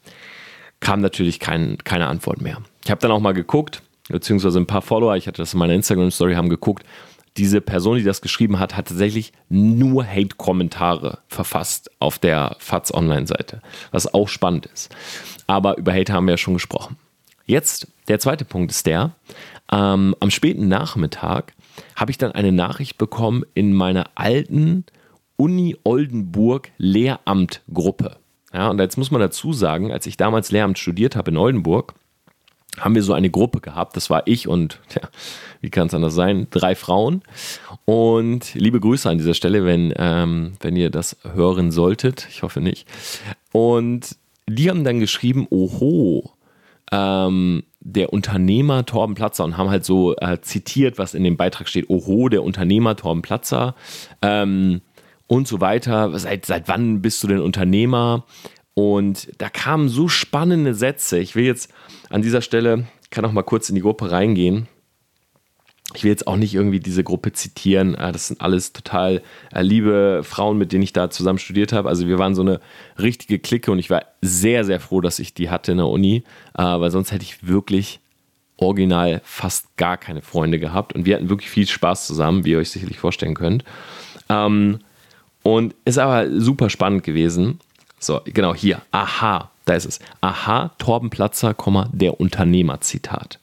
kam 0.80 1.00
natürlich 1.00 1.40
kein, 1.40 1.78
keine 1.84 2.06
Antwort 2.06 2.40
mehr. 2.40 2.58
Ich 2.84 2.90
habe 2.90 3.00
dann 3.00 3.10
auch 3.10 3.20
mal 3.20 3.32
geguckt, 3.32 3.82
beziehungsweise 4.08 4.58
ein 4.60 4.66
paar 4.66 4.82
Follower, 4.82 5.16
ich 5.16 5.26
hatte 5.26 5.42
das 5.42 5.54
in 5.54 5.58
meiner 5.58 5.74
Instagram-Story, 5.74 6.34
haben 6.34 6.48
geguckt, 6.48 6.84
diese 7.36 7.60
Person, 7.60 7.98
die 7.98 8.04
das 8.04 8.20
geschrieben 8.20 8.58
hat, 8.58 8.76
hat 8.76 8.88
tatsächlich 8.88 9.32
nur 9.48 10.06
Hate-Kommentare 10.06 11.18
verfasst 11.28 11.90
auf 11.98 12.18
der 12.18 12.56
FATS 12.58 12.92
Online-Seite, 12.92 13.62
was 13.90 14.12
auch 14.12 14.28
spannend 14.28 14.66
ist. 14.66 14.94
Aber 15.46 15.76
über 15.76 15.92
Hate 15.92 16.12
haben 16.12 16.26
wir 16.26 16.32
ja 16.32 16.38
schon 16.38 16.54
gesprochen. 16.54 16.96
Jetzt, 17.44 17.88
der 18.08 18.18
zweite 18.18 18.44
Punkt 18.44 18.72
ist 18.72 18.86
der, 18.86 19.12
ähm, 19.70 20.14
am 20.20 20.30
späten 20.30 20.68
Nachmittag 20.68 21.54
habe 21.94 22.10
ich 22.10 22.18
dann 22.18 22.32
eine 22.32 22.52
Nachricht 22.52 22.98
bekommen 22.98 23.44
in 23.54 23.72
meiner 23.72 24.10
alten 24.14 24.84
Uni 25.36 25.76
Oldenburg 25.84 26.70
Lehramtgruppe. 26.78 28.16
Ja, 28.52 28.70
und 28.70 28.80
jetzt 28.80 28.96
muss 28.96 29.10
man 29.10 29.20
dazu 29.20 29.52
sagen, 29.52 29.92
als 29.92 30.06
ich 30.06 30.16
damals 30.16 30.50
Lehramt 30.50 30.78
studiert 30.78 31.14
habe 31.14 31.30
in 31.30 31.36
Oldenburg, 31.36 31.94
haben 32.78 32.94
wir 32.94 33.02
so 33.02 33.12
eine 33.12 33.30
Gruppe 33.30 33.60
gehabt. 33.60 33.96
Das 33.96 34.10
war 34.10 34.22
ich 34.26 34.48
und, 34.48 34.80
ja, 34.94 35.08
wie 35.60 35.70
kann 35.70 35.88
es 35.88 35.94
anders 35.94 36.14
sein, 36.14 36.48
drei 36.50 36.74
Frauen. 36.74 37.22
Und 37.84 38.54
liebe 38.54 38.80
Grüße 38.80 39.08
an 39.08 39.18
dieser 39.18 39.34
Stelle, 39.34 39.64
wenn, 39.64 39.92
ähm, 39.96 40.52
wenn 40.60 40.76
ihr 40.76 40.90
das 40.90 41.16
hören 41.34 41.70
solltet. 41.70 42.26
Ich 42.30 42.42
hoffe 42.42 42.60
nicht. 42.60 42.86
Und 43.52 44.16
die 44.48 44.70
haben 44.70 44.84
dann 44.84 45.00
geschrieben, 45.00 45.46
oho, 45.50 46.32
ähm, 46.92 47.64
der 47.80 48.12
Unternehmer 48.12 48.84
Torben 48.84 49.14
Platzer 49.14 49.44
und 49.44 49.56
haben 49.56 49.70
halt 49.70 49.84
so 49.84 50.16
äh, 50.16 50.40
zitiert, 50.40 50.98
was 50.98 51.14
in 51.14 51.24
dem 51.24 51.36
Beitrag 51.36 51.68
steht, 51.68 51.88
oho, 51.88 52.28
der 52.28 52.42
Unternehmer 52.42 52.96
Torben 52.96 53.22
Platzer 53.22 53.74
ähm, 54.22 54.80
und 55.26 55.48
so 55.48 55.60
weiter. 55.60 56.16
Seit, 56.18 56.46
seit 56.46 56.68
wann 56.68 57.02
bist 57.02 57.22
du 57.22 57.28
denn 57.28 57.40
Unternehmer? 57.40 58.24
Und 58.78 59.28
da 59.38 59.48
kamen 59.48 59.88
so 59.88 60.06
spannende 60.06 60.74
Sätze. 60.74 61.18
Ich 61.18 61.34
will 61.34 61.46
jetzt 61.46 61.72
an 62.10 62.20
dieser 62.20 62.42
Stelle, 62.42 62.84
kann 63.08 63.24
auch 63.24 63.32
mal 63.32 63.42
kurz 63.42 63.70
in 63.70 63.74
die 63.74 63.80
Gruppe 63.80 64.10
reingehen. 64.10 64.68
Ich 65.94 66.04
will 66.04 66.10
jetzt 66.10 66.26
auch 66.26 66.36
nicht 66.36 66.54
irgendwie 66.54 66.78
diese 66.78 67.02
Gruppe 67.02 67.32
zitieren. 67.32 67.94
Äh, 67.94 68.12
das 68.12 68.28
sind 68.28 68.42
alles 68.42 68.74
total 68.74 69.22
äh, 69.50 69.62
liebe 69.62 70.20
Frauen, 70.24 70.58
mit 70.58 70.72
denen 70.72 70.82
ich 70.82 70.92
da 70.92 71.08
zusammen 71.08 71.38
studiert 71.38 71.72
habe. 71.72 71.88
Also 71.88 72.06
wir 72.06 72.18
waren 72.18 72.34
so 72.34 72.42
eine 72.42 72.60
richtige 72.98 73.38
Clique 73.38 73.72
und 73.72 73.78
ich 73.78 73.88
war 73.88 74.02
sehr, 74.20 74.62
sehr 74.66 74.78
froh, 74.78 75.00
dass 75.00 75.20
ich 75.20 75.32
die 75.32 75.48
hatte 75.48 75.72
in 75.72 75.78
der 75.78 75.86
Uni, 75.86 76.24
äh, 76.58 76.62
weil 76.62 76.90
sonst 76.90 77.12
hätte 77.12 77.24
ich 77.24 77.46
wirklich 77.48 78.00
original 78.58 79.22
fast 79.24 79.74
gar 79.78 79.96
keine 79.96 80.20
Freunde 80.20 80.58
gehabt. 80.58 80.92
Und 80.92 81.06
wir 81.06 81.16
hatten 81.16 81.30
wirklich 81.30 81.48
viel 81.48 81.66
Spaß 81.66 82.06
zusammen, 82.06 82.44
wie 82.44 82.50
ihr 82.50 82.58
euch 82.58 82.70
sicherlich 82.70 82.98
vorstellen 82.98 83.34
könnt. 83.34 83.64
Ähm, 84.28 84.80
und 85.42 85.74
ist 85.86 85.96
aber 85.96 86.28
super 86.30 86.68
spannend 86.68 87.04
gewesen. 87.04 87.58
So, 88.06 88.20
genau 88.24 88.54
hier. 88.54 88.82
Aha, 88.92 89.50
da 89.64 89.74
ist 89.74 89.84
es. 89.84 89.98
Aha, 90.20 90.70
Torben 90.78 91.10
Platzer, 91.10 91.56
der 91.92 92.20
Unternehmer, 92.20 92.80
Zitat. 92.80 93.40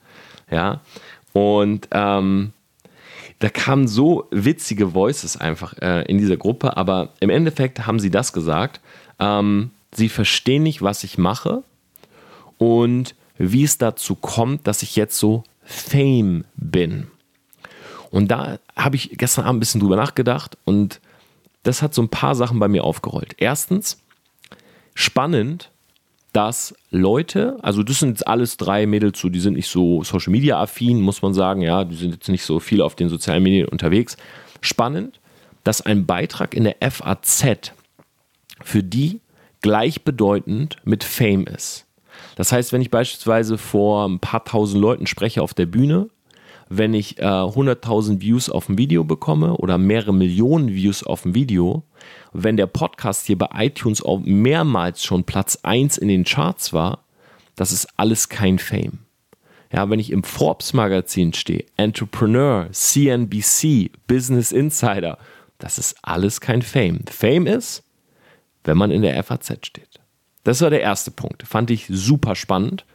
Ja, 0.49 0.79
und 1.33 1.89
ähm, 1.91 2.53
da 3.39 3.49
kamen 3.49 3.89
so 3.89 4.29
witzige 4.31 4.93
Voices 4.93 5.35
einfach 5.35 5.73
äh, 5.81 6.03
in 6.03 6.17
dieser 6.17 6.37
Gruppe, 6.37 6.77
aber 6.77 7.09
im 7.19 7.29
Endeffekt 7.29 7.85
haben 7.85 7.99
sie 7.99 8.09
das 8.09 8.31
gesagt. 8.31 8.79
Ähm, 9.19 9.71
sie 9.93 10.07
verstehen 10.07 10.63
nicht, 10.63 10.81
was 10.81 11.03
ich 11.03 11.17
mache 11.17 11.63
und 12.57 13.15
wie 13.37 13.65
es 13.65 13.77
dazu 13.77 14.15
kommt, 14.15 14.65
dass 14.65 14.81
ich 14.81 14.95
jetzt 14.95 15.19
so 15.19 15.43
Fame 15.65 16.45
bin. 16.55 17.07
Und 18.11 18.29
da 18.29 18.59
habe 18.77 18.95
ich 18.95 19.17
gestern 19.17 19.43
Abend 19.43 19.57
ein 19.57 19.59
bisschen 19.59 19.81
drüber 19.81 19.97
nachgedacht 19.97 20.57
und 20.63 21.01
das 21.63 21.81
hat 21.81 21.93
so 21.93 22.01
ein 22.01 22.09
paar 22.09 22.35
Sachen 22.35 22.59
bei 22.59 22.69
mir 22.69 22.85
aufgerollt. 22.85 23.35
Erstens, 23.37 24.02
spannend, 24.93 25.71
dass 26.33 26.73
Leute, 26.89 27.57
also 27.61 27.83
das 27.83 27.99
sind 27.99 28.09
jetzt 28.09 28.27
alles 28.27 28.57
drei 28.57 28.87
Mädels, 28.87 29.19
so, 29.19 29.29
die 29.29 29.39
sind 29.39 29.53
nicht 29.53 29.69
so 29.69 30.03
Social 30.03 30.31
Media 30.31 30.59
affin, 30.59 30.99
muss 30.99 31.21
man 31.21 31.33
sagen, 31.33 31.61
ja, 31.61 31.83
die 31.83 31.95
sind 31.95 32.11
jetzt 32.11 32.27
nicht 32.27 32.43
so 32.43 32.59
viel 32.59 32.81
auf 32.81 32.95
den 32.95 33.07
sozialen 33.07 33.43
Medien 33.43 33.67
unterwegs. 33.67 34.17
Spannend, 34.61 35.19
dass 35.63 35.81
ein 35.81 36.05
Beitrag 36.05 36.55
in 36.55 36.63
der 36.63 36.77
FAZ 36.81 37.73
für 38.63 38.83
die 38.83 39.21
gleichbedeutend 39.61 40.77
mit 40.83 41.03
Fame 41.03 41.45
ist. 41.45 41.85
Das 42.35 42.51
heißt, 42.51 42.73
wenn 42.73 42.81
ich 42.81 42.89
beispielsweise 42.89 43.57
vor 43.57 44.07
ein 44.07 44.19
paar 44.19 44.43
tausend 44.43 44.81
Leuten 44.81 45.07
spreche 45.07 45.41
auf 45.41 45.53
der 45.53 45.67
Bühne, 45.67 46.09
wenn 46.77 46.93
ich 46.93 47.19
äh, 47.19 47.23
100.000 47.23 48.21
Views 48.21 48.49
auf 48.49 48.67
ein 48.67 48.77
Video 48.77 49.03
bekomme 49.03 49.57
oder 49.57 49.77
mehrere 49.77 50.13
Millionen 50.13 50.73
Views 50.73 51.03
auf 51.03 51.25
ein 51.25 51.35
Video, 51.35 51.83
wenn 52.31 52.57
der 52.57 52.67
Podcast 52.67 53.27
hier 53.27 53.37
bei 53.37 53.49
iTunes 53.53 54.01
auch 54.01 54.19
mehrmals 54.23 55.03
schon 55.03 55.23
Platz 55.23 55.59
1 55.61 55.97
in 55.97 56.07
den 56.07 56.23
Charts 56.23 56.73
war, 56.73 57.03
das 57.55 57.71
ist 57.71 57.87
alles 57.97 58.29
kein 58.29 58.57
Fame. 58.57 58.99
Ja, 59.71 59.89
wenn 59.89 59.99
ich 59.99 60.11
im 60.11 60.23
Forbes 60.23 60.73
Magazin 60.73 61.33
stehe, 61.33 61.65
Entrepreneur, 61.77 62.67
CNBC, 62.71 63.91
Business 64.07 64.51
Insider, 64.51 65.17
das 65.59 65.77
ist 65.77 65.95
alles 66.01 66.41
kein 66.41 66.61
Fame. 66.61 67.01
Fame 67.09 67.47
ist, 67.47 67.83
wenn 68.63 68.77
man 68.77 68.91
in 68.91 69.01
der 69.03 69.21
FAZ 69.23 69.65
steht. 69.65 69.99
Das 70.43 70.61
war 70.61 70.69
der 70.69 70.81
erste 70.81 71.11
Punkt. 71.11 71.43
Fand 71.47 71.71
ich 71.71 71.85
super 71.87 72.35
spannend, 72.35 72.85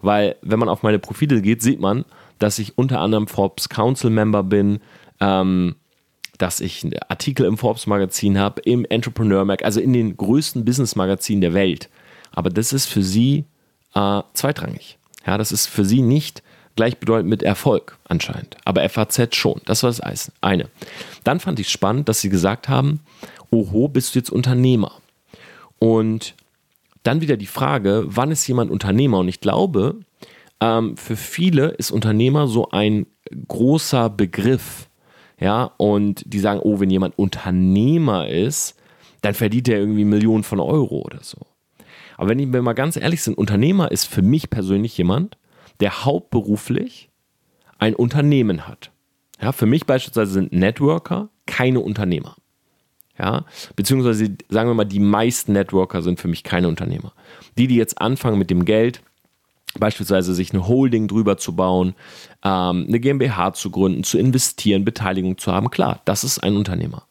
weil 0.00 0.36
wenn 0.42 0.58
man 0.58 0.68
auf 0.68 0.82
meine 0.82 0.98
Profile 0.98 1.40
geht, 1.40 1.62
sieht 1.62 1.80
man, 1.80 2.04
dass 2.38 2.58
ich 2.58 2.76
unter 2.78 3.00
anderem 3.00 3.26
Forbes 3.26 3.68
Council 3.68 4.10
Member 4.10 4.42
bin, 4.42 4.80
ähm, 5.20 5.76
dass 6.38 6.60
ich 6.60 6.86
Artikel 7.08 7.46
im 7.46 7.56
Forbes 7.56 7.86
Magazin 7.86 8.38
habe, 8.38 8.60
im 8.62 8.84
Entrepreneur 8.84 9.44
Mag, 9.44 9.64
also 9.64 9.80
in 9.80 9.92
den 9.92 10.16
größten 10.16 10.64
Business 10.64 10.96
Magazinen 10.96 11.40
der 11.40 11.54
Welt. 11.54 11.88
Aber 12.32 12.50
das 12.50 12.72
ist 12.72 12.86
für 12.86 13.02
sie 13.02 13.44
äh, 13.94 14.22
zweitrangig. 14.34 14.98
Ja, 15.26 15.38
das 15.38 15.52
ist 15.52 15.66
für 15.66 15.84
sie 15.84 16.02
nicht 16.02 16.42
gleichbedeutend 16.76 17.30
mit 17.30 17.42
Erfolg 17.42 17.96
anscheinend. 18.04 18.56
Aber 18.64 18.86
FAZ 18.88 19.34
schon. 19.34 19.60
Das 19.64 19.82
war 19.82 19.90
das 19.90 20.30
eine. 20.40 20.68
Dann 21.24 21.40
fand 21.40 21.58
ich 21.58 21.70
spannend, 21.70 22.08
dass 22.08 22.20
sie 22.20 22.28
gesagt 22.28 22.68
haben, 22.68 23.00
oho, 23.50 23.88
bist 23.88 24.14
du 24.14 24.18
jetzt 24.18 24.30
Unternehmer? 24.30 24.92
Und 25.78 26.34
dann 27.02 27.20
wieder 27.20 27.36
die 27.36 27.46
Frage, 27.46 28.04
wann 28.06 28.30
ist 28.30 28.46
jemand 28.46 28.70
Unternehmer? 28.70 29.18
Und 29.20 29.28
ich 29.28 29.40
glaube, 29.40 29.96
ähm, 30.60 30.96
für 30.96 31.16
viele 31.16 31.68
ist 31.68 31.90
Unternehmer 31.90 32.46
so 32.46 32.70
ein 32.70 33.06
großer 33.48 34.10
Begriff. 34.10 34.88
Ja, 35.38 35.72
und 35.76 36.22
die 36.26 36.38
sagen, 36.38 36.60
oh, 36.62 36.80
wenn 36.80 36.88
jemand 36.88 37.18
Unternehmer 37.18 38.28
ist, 38.28 38.74
dann 39.20 39.34
verdient 39.34 39.68
er 39.68 39.78
irgendwie 39.78 40.04
Millionen 40.04 40.44
von 40.44 40.60
Euro 40.60 41.02
oder 41.02 41.22
so. 41.22 41.38
Aber 42.16 42.30
wenn 42.30 42.52
wir 42.52 42.62
mal 42.62 42.72
ganz 42.72 42.96
ehrlich 42.96 43.22
sind, 43.22 43.36
Unternehmer 43.36 43.90
ist 43.90 44.06
für 44.06 44.22
mich 44.22 44.48
persönlich 44.48 44.96
jemand, 44.96 45.36
der 45.80 46.04
hauptberuflich 46.04 47.10
ein 47.78 47.94
Unternehmen 47.94 48.66
hat. 48.66 48.90
Ja, 49.40 49.52
für 49.52 49.66
mich 49.66 49.84
beispielsweise 49.84 50.32
sind 50.32 50.52
Networker 50.52 51.28
keine 51.44 51.80
Unternehmer. 51.80 52.36
Ja, 53.18 53.44
beziehungsweise 53.76 54.36
sagen 54.48 54.70
wir 54.70 54.74
mal, 54.74 54.84
die 54.84 55.00
meisten 55.00 55.52
Networker 55.52 56.02
sind 56.02 56.20
für 56.20 56.28
mich 56.28 56.42
keine 56.42 56.68
Unternehmer. 56.68 57.12
Die, 57.56 57.66
die 57.66 57.76
jetzt 57.76 58.00
anfangen 58.00 58.38
mit 58.38 58.50
dem 58.50 58.64
Geld, 58.64 59.02
beispielsweise 59.78 60.34
sich 60.34 60.52
eine 60.52 60.66
Holding 60.66 61.08
drüber 61.08 61.36
zu 61.36 61.54
bauen, 61.54 61.94
ähm, 62.44 62.86
eine 62.88 63.00
GmbH 63.00 63.52
zu 63.52 63.70
gründen, 63.70 64.04
zu 64.04 64.18
investieren, 64.18 64.84
Beteiligung 64.84 65.38
zu 65.38 65.52
haben, 65.52 65.70
klar, 65.70 66.00
das 66.04 66.24
ist 66.24 66.38
ein 66.38 66.56
Unternehmer. 66.56 67.04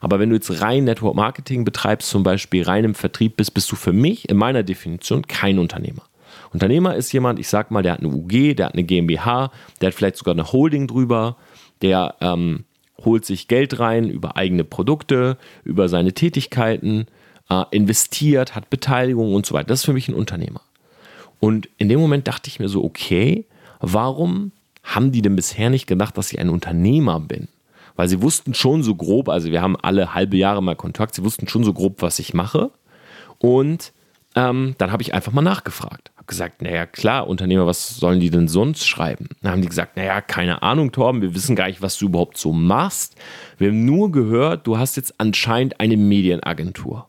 Aber 0.00 0.18
wenn 0.18 0.28
du 0.28 0.36
jetzt 0.36 0.60
rein 0.60 0.84
Network 0.84 1.16
Marketing 1.16 1.64
betreibst, 1.64 2.10
zum 2.10 2.22
Beispiel 2.22 2.62
rein 2.62 2.84
im 2.84 2.94
Vertrieb 2.94 3.36
bist, 3.36 3.54
bist 3.54 3.70
du 3.72 3.76
für 3.76 3.92
mich 3.92 4.28
in 4.28 4.36
meiner 4.36 4.62
Definition 4.62 5.26
kein 5.26 5.58
Unternehmer. 5.58 6.02
Unternehmer 6.52 6.94
ist 6.94 7.12
jemand, 7.12 7.38
ich 7.38 7.48
sag 7.48 7.70
mal, 7.70 7.82
der 7.82 7.92
hat 7.92 8.00
eine 8.00 8.08
UG, 8.08 8.56
der 8.56 8.66
hat 8.66 8.74
eine 8.74 8.84
GmbH, 8.84 9.50
der 9.80 9.88
hat 9.88 9.94
vielleicht 9.94 10.16
sogar 10.16 10.34
eine 10.34 10.52
Holding 10.52 10.86
drüber, 10.86 11.36
der 11.82 12.14
ähm, 12.20 12.64
holt 13.04 13.24
sich 13.24 13.48
Geld 13.48 13.78
rein 13.78 14.08
über 14.08 14.36
eigene 14.36 14.64
Produkte, 14.64 15.38
über 15.64 15.88
seine 15.88 16.12
Tätigkeiten, 16.12 17.06
äh, 17.50 17.64
investiert, 17.70 18.54
hat 18.54 18.70
Beteiligung 18.70 19.34
und 19.34 19.46
so 19.46 19.54
weiter. 19.54 19.68
Das 19.68 19.80
ist 19.80 19.84
für 19.84 19.92
mich 19.92 20.08
ein 20.08 20.14
Unternehmer. 20.14 20.60
Und 21.40 21.68
in 21.78 21.88
dem 21.88 22.00
Moment 22.00 22.26
dachte 22.28 22.48
ich 22.48 22.58
mir 22.58 22.68
so, 22.68 22.84
okay, 22.84 23.46
warum 23.80 24.52
haben 24.82 25.12
die 25.12 25.22
denn 25.22 25.36
bisher 25.36 25.70
nicht 25.70 25.86
gedacht, 25.86 26.16
dass 26.16 26.32
ich 26.32 26.38
ein 26.38 26.50
Unternehmer 26.50 27.20
bin? 27.20 27.48
Weil 27.96 28.08
sie 28.08 28.22
wussten 28.22 28.54
schon 28.54 28.82
so 28.82 28.94
grob, 28.94 29.28
also 29.28 29.50
wir 29.50 29.62
haben 29.62 29.76
alle 29.76 30.14
halbe 30.14 30.36
Jahre 30.36 30.62
mal 30.62 30.76
Kontakt, 30.76 31.14
sie 31.14 31.24
wussten 31.24 31.48
schon 31.48 31.64
so 31.64 31.72
grob, 31.72 32.02
was 32.02 32.18
ich 32.18 32.34
mache. 32.34 32.70
Und 33.38 33.92
ähm, 34.34 34.74
dann 34.78 34.92
habe 34.92 35.02
ich 35.02 35.14
einfach 35.14 35.32
mal 35.32 35.42
nachgefragt. 35.42 36.12
Habe 36.16 36.26
gesagt, 36.26 36.60
naja, 36.60 36.84
klar, 36.84 37.26
Unternehmer, 37.26 37.66
was 37.66 37.96
sollen 37.96 38.20
die 38.20 38.30
denn 38.30 38.48
sonst 38.48 38.86
schreiben? 38.86 39.28
Dann 39.40 39.52
haben 39.52 39.62
die 39.62 39.68
gesagt, 39.68 39.96
naja, 39.96 40.20
keine 40.20 40.62
Ahnung, 40.62 40.92
Torben, 40.92 41.22
wir 41.22 41.34
wissen 41.34 41.56
gar 41.56 41.68
nicht, 41.68 41.80
was 41.80 41.96
du 41.96 42.06
überhaupt 42.06 42.36
so 42.36 42.52
machst. 42.52 43.16
Wir 43.56 43.68
haben 43.68 43.84
nur 43.86 44.12
gehört, 44.12 44.66
du 44.66 44.76
hast 44.76 44.96
jetzt 44.96 45.18
anscheinend 45.18 45.80
eine 45.80 45.96
Medienagentur. 45.96 47.08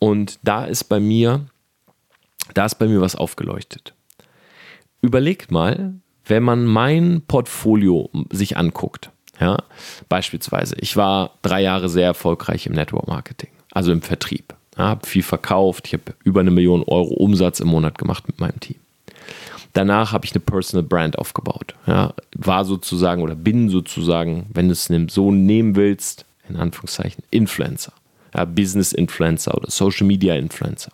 Und 0.00 0.38
da 0.42 0.64
ist 0.64 0.84
bei 0.84 0.98
mir 0.98 1.46
da 2.54 2.66
ist 2.66 2.76
bei 2.76 2.86
mir 2.86 3.00
was 3.00 3.16
aufgeleuchtet. 3.16 3.94
Überlegt 5.00 5.50
mal, 5.50 5.94
wenn 6.24 6.42
man 6.42 6.64
mein 6.64 7.22
Portfolio 7.26 8.10
sich 8.30 8.56
anguckt, 8.56 9.10
ja, 9.40 9.58
beispielsweise, 10.08 10.76
ich 10.80 10.96
war 10.96 11.30
drei 11.42 11.62
Jahre 11.62 11.88
sehr 11.88 12.06
erfolgreich 12.06 12.66
im 12.66 12.72
Network 12.72 13.06
Marketing, 13.06 13.50
also 13.72 13.92
im 13.92 14.02
Vertrieb. 14.02 14.54
Ja, 14.76 14.88
habe 14.88 15.06
viel 15.06 15.22
verkauft, 15.22 15.86
ich 15.86 15.92
habe 15.92 16.14
über 16.24 16.40
eine 16.40 16.50
Million 16.50 16.82
Euro 16.84 17.14
Umsatz 17.14 17.60
im 17.60 17.68
Monat 17.68 17.98
gemacht 17.98 18.26
mit 18.26 18.40
meinem 18.40 18.60
Team. 18.60 18.76
Danach 19.72 20.12
habe 20.12 20.24
ich 20.24 20.32
eine 20.32 20.40
Personal 20.40 20.82
Brand 20.82 21.18
aufgebaut. 21.18 21.74
Ja, 21.86 22.14
war 22.34 22.64
sozusagen 22.64 23.22
oder 23.22 23.34
bin 23.36 23.68
sozusagen, 23.68 24.46
wenn 24.52 24.68
du 24.68 24.72
es 24.72 24.90
so 25.12 25.30
nehmen 25.30 25.76
willst, 25.76 26.24
in 26.48 26.56
Anführungszeichen, 26.56 27.22
Influencer. 27.30 27.92
Ja, 28.34 28.44
Business 28.44 28.92
Influencer 28.92 29.56
oder 29.56 29.70
Social 29.70 30.06
Media 30.06 30.34
Influencer 30.34 30.90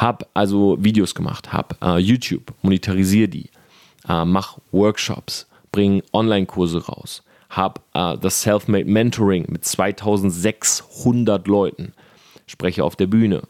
Hab 0.00 0.30
also 0.32 0.78
Videos 0.80 1.14
gemacht, 1.14 1.52
hab 1.52 1.76
äh, 1.82 1.98
YouTube, 1.98 2.54
monetarisiere 2.62 3.28
die, 3.28 3.50
äh, 4.08 4.24
mach 4.24 4.56
Workshops, 4.72 5.46
bring 5.72 6.02
Online-Kurse 6.14 6.86
raus, 6.86 7.22
hab 7.50 7.82
äh, 7.92 8.16
das 8.16 8.40
Self-Made 8.40 8.86
Mentoring 8.86 9.44
mit 9.50 9.66
2600 9.66 11.46
Leuten, 11.46 11.92
spreche 12.46 12.82
auf 12.82 12.96
der 12.96 13.08
Bühne 13.08 13.42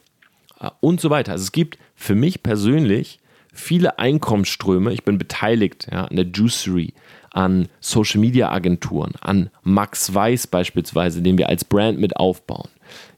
äh, 0.60 0.70
und 0.80 1.00
so 1.00 1.08
weiter. 1.08 1.30
Also 1.30 1.44
es 1.44 1.52
gibt 1.52 1.78
für 1.94 2.16
mich 2.16 2.42
persönlich 2.42 3.20
viele 3.52 4.00
Einkommensströme. 4.00 4.92
Ich 4.92 5.04
bin 5.04 5.18
beteiligt 5.18 5.86
ja, 5.92 6.06
an 6.06 6.16
der 6.16 6.26
Juicery, 6.26 6.94
an 7.30 7.68
Social 7.78 8.20
Media 8.20 8.50
Agenturen, 8.50 9.12
an 9.20 9.50
Max 9.62 10.12
Weiß 10.12 10.48
beispielsweise, 10.48 11.22
den 11.22 11.38
wir 11.38 11.48
als 11.48 11.64
Brand 11.64 12.00
mit 12.00 12.16
aufbauen. 12.16 12.70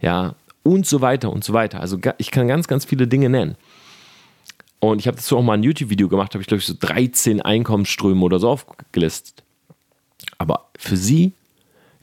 Ja, 0.03 0.35
und 0.63 0.87
so 0.87 1.01
weiter 1.01 1.33
und 1.33 1.45
so 1.45 1.53
weiter. 1.53 1.81
Also 1.81 1.99
ich 2.19 2.31
kann 2.31 2.49
ganz, 2.49 2.69
ganz 2.69 2.85
viele 2.85 3.07
Dinge 3.07 3.29
nennen. 3.29 3.57
Und 4.81 4.99
ich 4.99 5.07
habe 5.07 5.17
dazu 5.17 5.37
auch 5.37 5.43
mal 5.43 5.55
ein 5.55 5.63
YouTube-Video 5.63 6.09
gemacht, 6.09 6.35
habe 6.35 6.43
ich 6.43 6.49
glaube 6.49 6.61
ich 6.61 6.67
so 6.67 6.75
13 6.79 7.41
Einkommensströme 7.41 8.23
oder 8.25 8.41
so 8.41 8.49
aufgelistet. 8.49 9.45
Aber 10.39 10.69
für 10.77 10.97
sie 10.97 11.33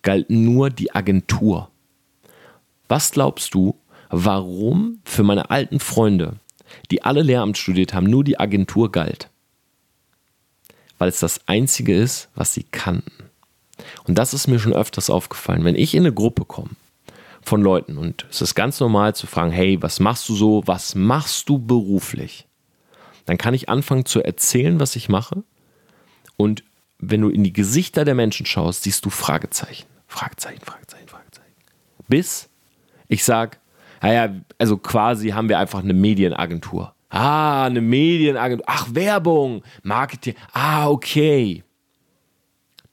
galt 0.01 0.29
nur 0.29 0.69
die 0.69 0.93
Agentur. 0.95 1.69
Was 2.87 3.11
glaubst 3.11 3.53
du, 3.53 3.75
warum 4.09 4.99
für 5.03 5.23
meine 5.23 5.49
alten 5.49 5.79
Freunde, 5.79 6.37
die 6.89 7.03
alle 7.03 7.21
Lehramt 7.21 7.57
studiert 7.57 7.93
haben, 7.93 8.09
nur 8.09 8.23
die 8.23 8.39
Agentur 8.39 8.91
galt? 8.91 9.29
Weil 10.97 11.09
es 11.09 11.19
das 11.19 11.47
Einzige 11.47 11.95
ist, 11.95 12.29
was 12.35 12.53
sie 12.53 12.63
kannten. 12.63 13.11
Und 14.05 14.17
das 14.17 14.33
ist 14.33 14.47
mir 14.47 14.59
schon 14.59 14.73
öfters 14.73 15.09
aufgefallen. 15.09 15.63
Wenn 15.63 15.75
ich 15.75 15.93
in 15.95 16.03
eine 16.03 16.13
Gruppe 16.13 16.45
komme 16.45 16.71
von 17.41 17.61
Leuten 17.61 17.97
und 17.97 18.25
es 18.29 18.41
ist 18.41 18.55
ganz 18.55 18.79
normal 18.79 19.15
zu 19.15 19.27
fragen, 19.27 19.51
hey, 19.51 19.81
was 19.81 19.99
machst 19.99 20.27
du 20.29 20.35
so, 20.35 20.63
was 20.65 20.95
machst 20.95 21.49
du 21.49 21.57
beruflich? 21.59 22.47
Dann 23.25 23.37
kann 23.37 23.53
ich 23.53 23.69
anfangen 23.69 24.05
zu 24.05 24.21
erzählen, 24.21 24.79
was 24.79 24.95
ich 24.95 25.09
mache 25.09 25.43
und 26.37 26.63
wenn 26.99 27.21
du 27.21 27.29
in 27.29 27.43
die 27.43 27.53
Gesichter 27.53 28.03
der 28.05 28.15
Menschen 28.15 28.45
schaust, 28.45 28.83
siehst 28.83 29.05
du 29.05 29.09
Fragezeichen, 29.09 29.87
Fragezeichen, 30.07 30.61
Fragezeichen, 30.65 31.07
Fragezeichen. 31.07 31.53
Bis 32.07 32.49
ich 33.07 33.23
sage, 33.23 33.57
naja, 34.01 34.33
also 34.57 34.77
quasi 34.77 35.29
haben 35.29 35.49
wir 35.49 35.59
einfach 35.59 35.79
eine 35.79 35.93
Medienagentur. 35.93 36.93
Ah, 37.09 37.65
eine 37.65 37.81
Medienagentur. 37.81 38.65
Ach, 38.67 38.87
Werbung, 38.91 39.63
Marketing. 39.83 40.35
Ah, 40.53 40.87
okay. 40.89 41.63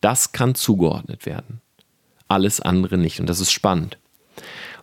Das 0.01 0.33
kann 0.33 0.55
zugeordnet 0.55 1.27
werden. 1.27 1.61
Alles 2.29 2.61
andere 2.61 2.97
nicht. 2.99 3.21
Und 3.21 3.29
das 3.29 3.41
ist 3.41 3.53
spannend. 3.53 3.99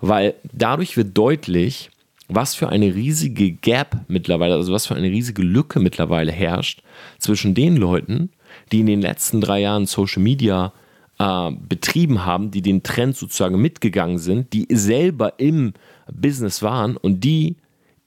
Weil 0.01 0.35
dadurch 0.51 0.97
wird 0.97 1.17
deutlich, 1.17 1.89
was 2.27 2.55
für 2.55 2.69
eine 2.69 2.95
riesige 2.95 3.51
Gap 3.51 3.97
mittlerweile, 4.07 4.55
also 4.55 4.73
was 4.73 4.87
für 4.87 4.95
eine 4.95 5.09
riesige 5.09 5.41
Lücke 5.41 5.79
mittlerweile 5.79 6.31
herrscht 6.31 6.81
zwischen 7.19 7.53
den 7.53 7.77
Leuten, 7.77 8.31
die 8.71 8.79
in 8.79 8.85
den 8.85 9.01
letzten 9.01 9.41
drei 9.41 9.61
Jahren 9.61 9.85
Social 9.85 10.21
Media 10.21 10.73
äh, 11.19 11.51
betrieben 11.51 12.25
haben, 12.25 12.51
die 12.51 12.61
den 12.61 12.83
Trend 12.83 13.15
sozusagen 13.15 13.61
mitgegangen 13.61 14.17
sind, 14.17 14.53
die 14.53 14.67
selber 14.69 15.39
im 15.39 15.73
Business 16.11 16.61
waren 16.61 16.97
und 16.97 17.21
die, 17.21 17.57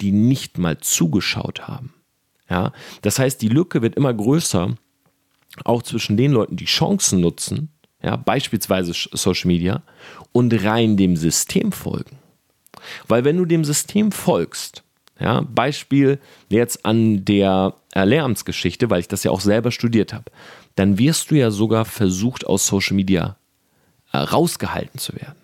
die 0.00 0.12
nicht 0.12 0.58
mal 0.58 0.78
zugeschaut 0.78 1.68
haben. 1.68 1.94
Ja, 2.48 2.72
das 3.02 3.18
heißt, 3.18 3.42
die 3.42 3.48
Lücke 3.48 3.82
wird 3.82 3.96
immer 3.96 4.14
größer, 4.14 4.76
auch 5.64 5.82
zwischen 5.82 6.16
den 6.16 6.32
Leuten, 6.32 6.56
die 6.56 6.66
Chancen 6.66 7.20
nutzen, 7.20 7.70
ja, 8.06 8.14
beispielsweise 8.14 8.92
Social 8.94 9.48
Media, 9.48 9.82
und 10.30 10.54
rein 10.64 10.96
dem 10.96 11.16
System 11.16 11.72
folgen. 11.72 12.18
Weil 13.08 13.24
wenn 13.24 13.36
du 13.36 13.44
dem 13.44 13.64
System 13.64 14.12
folgst, 14.12 14.84
ja, 15.18 15.40
Beispiel 15.40 16.20
jetzt 16.48 16.84
an 16.84 17.24
der 17.24 17.74
äh, 17.94 18.04
Lehramtsgeschichte, 18.04 18.90
weil 18.90 19.00
ich 19.00 19.08
das 19.08 19.24
ja 19.24 19.32
auch 19.32 19.40
selber 19.40 19.72
studiert 19.72 20.12
habe, 20.12 20.30
dann 20.76 20.98
wirst 20.98 21.32
du 21.32 21.34
ja 21.34 21.50
sogar 21.50 21.84
versucht, 21.84 22.46
aus 22.46 22.68
Social 22.68 22.94
Media 22.94 23.36
äh, 24.12 24.18
rausgehalten 24.18 25.00
zu 25.00 25.14
werden. 25.16 25.40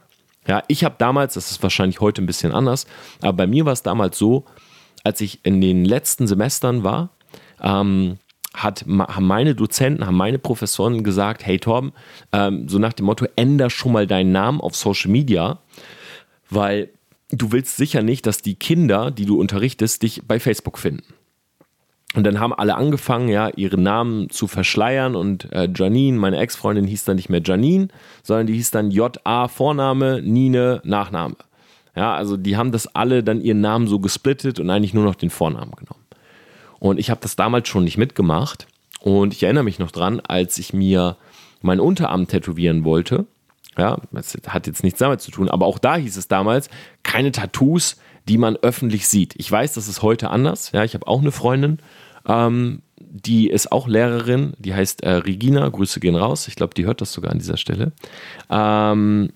Ja, 0.46 0.62
ich 0.68 0.84
habe 0.84 0.94
damals, 0.98 1.34
das 1.34 1.50
ist 1.50 1.62
wahrscheinlich 1.64 2.00
heute 2.00 2.22
ein 2.22 2.26
bisschen 2.26 2.52
anders, 2.52 2.86
aber 3.22 3.32
bei 3.32 3.46
mir 3.48 3.64
war 3.64 3.72
es 3.72 3.82
damals 3.82 4.18
so, 4.18 4.44
als 5.02 5.20
ich 5.20 5.40
in 5.42 5.60
den 5.60 5.84
letzten 5.84 6.28
Semestern 6.28 6.84
war, 6.84 7.10
ähm, 7.60 8.18
hat, 8.54 8.84
haben 8.86 9.26
meine 9.26 9.54
Dozenten, 9.54 10.06
haben 10.06 10.16
meine 10.16 10.38
Professoren 10.38 11.04
gesagt, 11.04 11.46
hey 11.46 11.58
Torben, 11.58 11.92
ähm, 12.32 12.68
so 12.68 12.78
nach 12.78 12.92
dem 12.92 13.06
Motto, 13.06 13.26
änder 13.36 13.70
schon 13.70 13.92
mal 13.92 14.06
deinen 14.06 14.32
Namen 14.32 14.60
auf 14.60 14.76
Social 14.76 15.10
Media, 15.10 15.58
weil 16.50 16.90
du 17.30 17.52
willst 17.52 17.76
sicher 17.76 18.02
nicht, 18.02 18.26
dass 18.26 18.42
die 18.42 18.54
Kinder, 18.54 19.10
die 19.10 19.24
du 19.24 19.40
unterrichtest, 19.40 20.02
dich 20.02 20.22
bei 20.26 20.38
Facebook 20.38 20.78
finden. 20.78 21.14
Und 22.14 22.24
dann 22.24 22.40
haben 22.40 22.52
alle 22.52 22.74
angefangen, 22.74 23.28
ja, 23.28 23.48
ihre 23.56 23.80
Namen 23.80 24.28
zu 24.28 24.46
verschleiern 24.46 25.16
und 25.16 25.50
äh, 25.52 25.68
Janine, 25.74 26.18
meine 26.18 26.36
Ex-Freundin, 26.36 26.86
hieß 26.86 27.04
dann 27.04 27.16
nicht 27.16 27.30
mehr 27.30 27.40
Janine, 27.42 27.88
sondern 28.22 28.46
die 28.46 28.54
hieß 28.54 28.70
dann 28.70 28.90
J.A. 28.90 29.48
Vorname, 29.48 30.20
Nine 30.20 30.82
Nachname. 30.84 31.36
Ja, 31.96 32.14
also 32.14 32.36
die 32.36 32.56
haben 32.56 32.72
das 32.72 32.94
alle 32.94 33.22
dann 33.22 33.40
ihren 33.40 33.60
Namen 33.60 33.86
so 33.86 33.98
gesplittet 33.98 34.60
und 34.60 34.68
eigentlich 34.68 34.94
nur 34.94 35.04
noch 35.04 35.14
den 35.14 35.30
Vornamen 35.30 35.72
genommen. 35.72 36.01
Und 36.82 36.98
ich 36.98 37.10
habe 37.10 37.20
das 37.20 37.36
damals 37.36 37.68
schon 37.68 37.84
nicht 37.84 37.96
mitgemacht 37.96 38.66
und 38.98 39.32
ich 39.32 39.44
erinnere 39.44 39.62
mich 39.62 39.78
noch 39.78 39.92
dran, 39.92 40.18
als 40.18 40.58
ich 40.58 40.72
mir 40.72 41.16
meinen 41.60 41.78
Unterarm 41.78 42.26
tätowieren 42.26 42.82
wollte, 42.82 43.26
ja, 43.78 43.98
das 44.10 44.36
hat 44.48 44.66
jetzt 44.66 44.82
nichts 44.82 44.98
damit 44.98 45.20
zu 45.20 45.30
tun, 45.30 45.48
aber 45.48 45.66
auch 45.66 45.78
da 45.78 45.94
hieß 45.94 46.16
es 46.16 46.26
damals, 46.26 46.68
keine 47.04 47.30
Tattoos, 47.30 47.98
die 48.28 48.36
man 48.36 48.56
öffentlich 48.56 49.06
sieht. 49.06 49.36
Ich 49.36 49.48
weiß, 49.48 49.74
das 49.74 49.86
ist 49.86 50.02
heute 50.02 50.30
anders. 50.30 50.72
Ja, 50.72 50.82
ich 50.82 50.94
habe 50.94 51.06
auch 51.06 51.20
eine 51.20 51.30
Freundin, 51.30 51.78
ähm, 52.26 52.82
die 52.98 53.48
ist 53.48 53.70
auch 53.70 53.86
Lehrerin, 53.86 54.54
die 54.58 54.74
heißt 54.74 55.04
äh, 55.04 55.12
Regina, 55.12 55.68
Grüße 55.68 56.00
gehen 56.00 56.16
raus. 56.16 56.48
Ich 56.48 56.56
glaube, 56.56 56.74
die 56.74 56.84
hört 56.84 57.00
das 57.00 57.12
sogar 57.12 57.30
an 57.30 57.38
dieser 57.38 57.58
Stelle. 57.58 57.92
Ähm, 58.50 59.30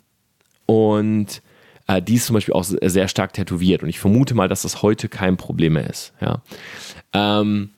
und 0.66 1.42
äh, 1.86 2.02
die 2.02 2.14
ist 2.14 2.26
zum 2.26 2.34
Beispiel 2.34 2.54
auch 2.54 2.64
sehr 2.64 3.08
stark 3.08 3.32
tätowiert 3.32 3.82
und 3.82 3.88
ich 3.88 3.98
vermute 3.98 4.34
mal, 4.34 4.48
dass 4.48 4.62
das 4.62 4.82
heute 4.82 5.08
kein 5.08 5.36
Problem 5.36 5.74
mehr 5.74 5.88
ist. 5.88 6.12
Ja. 6.20 6.42
Ähm, 7.12 7.70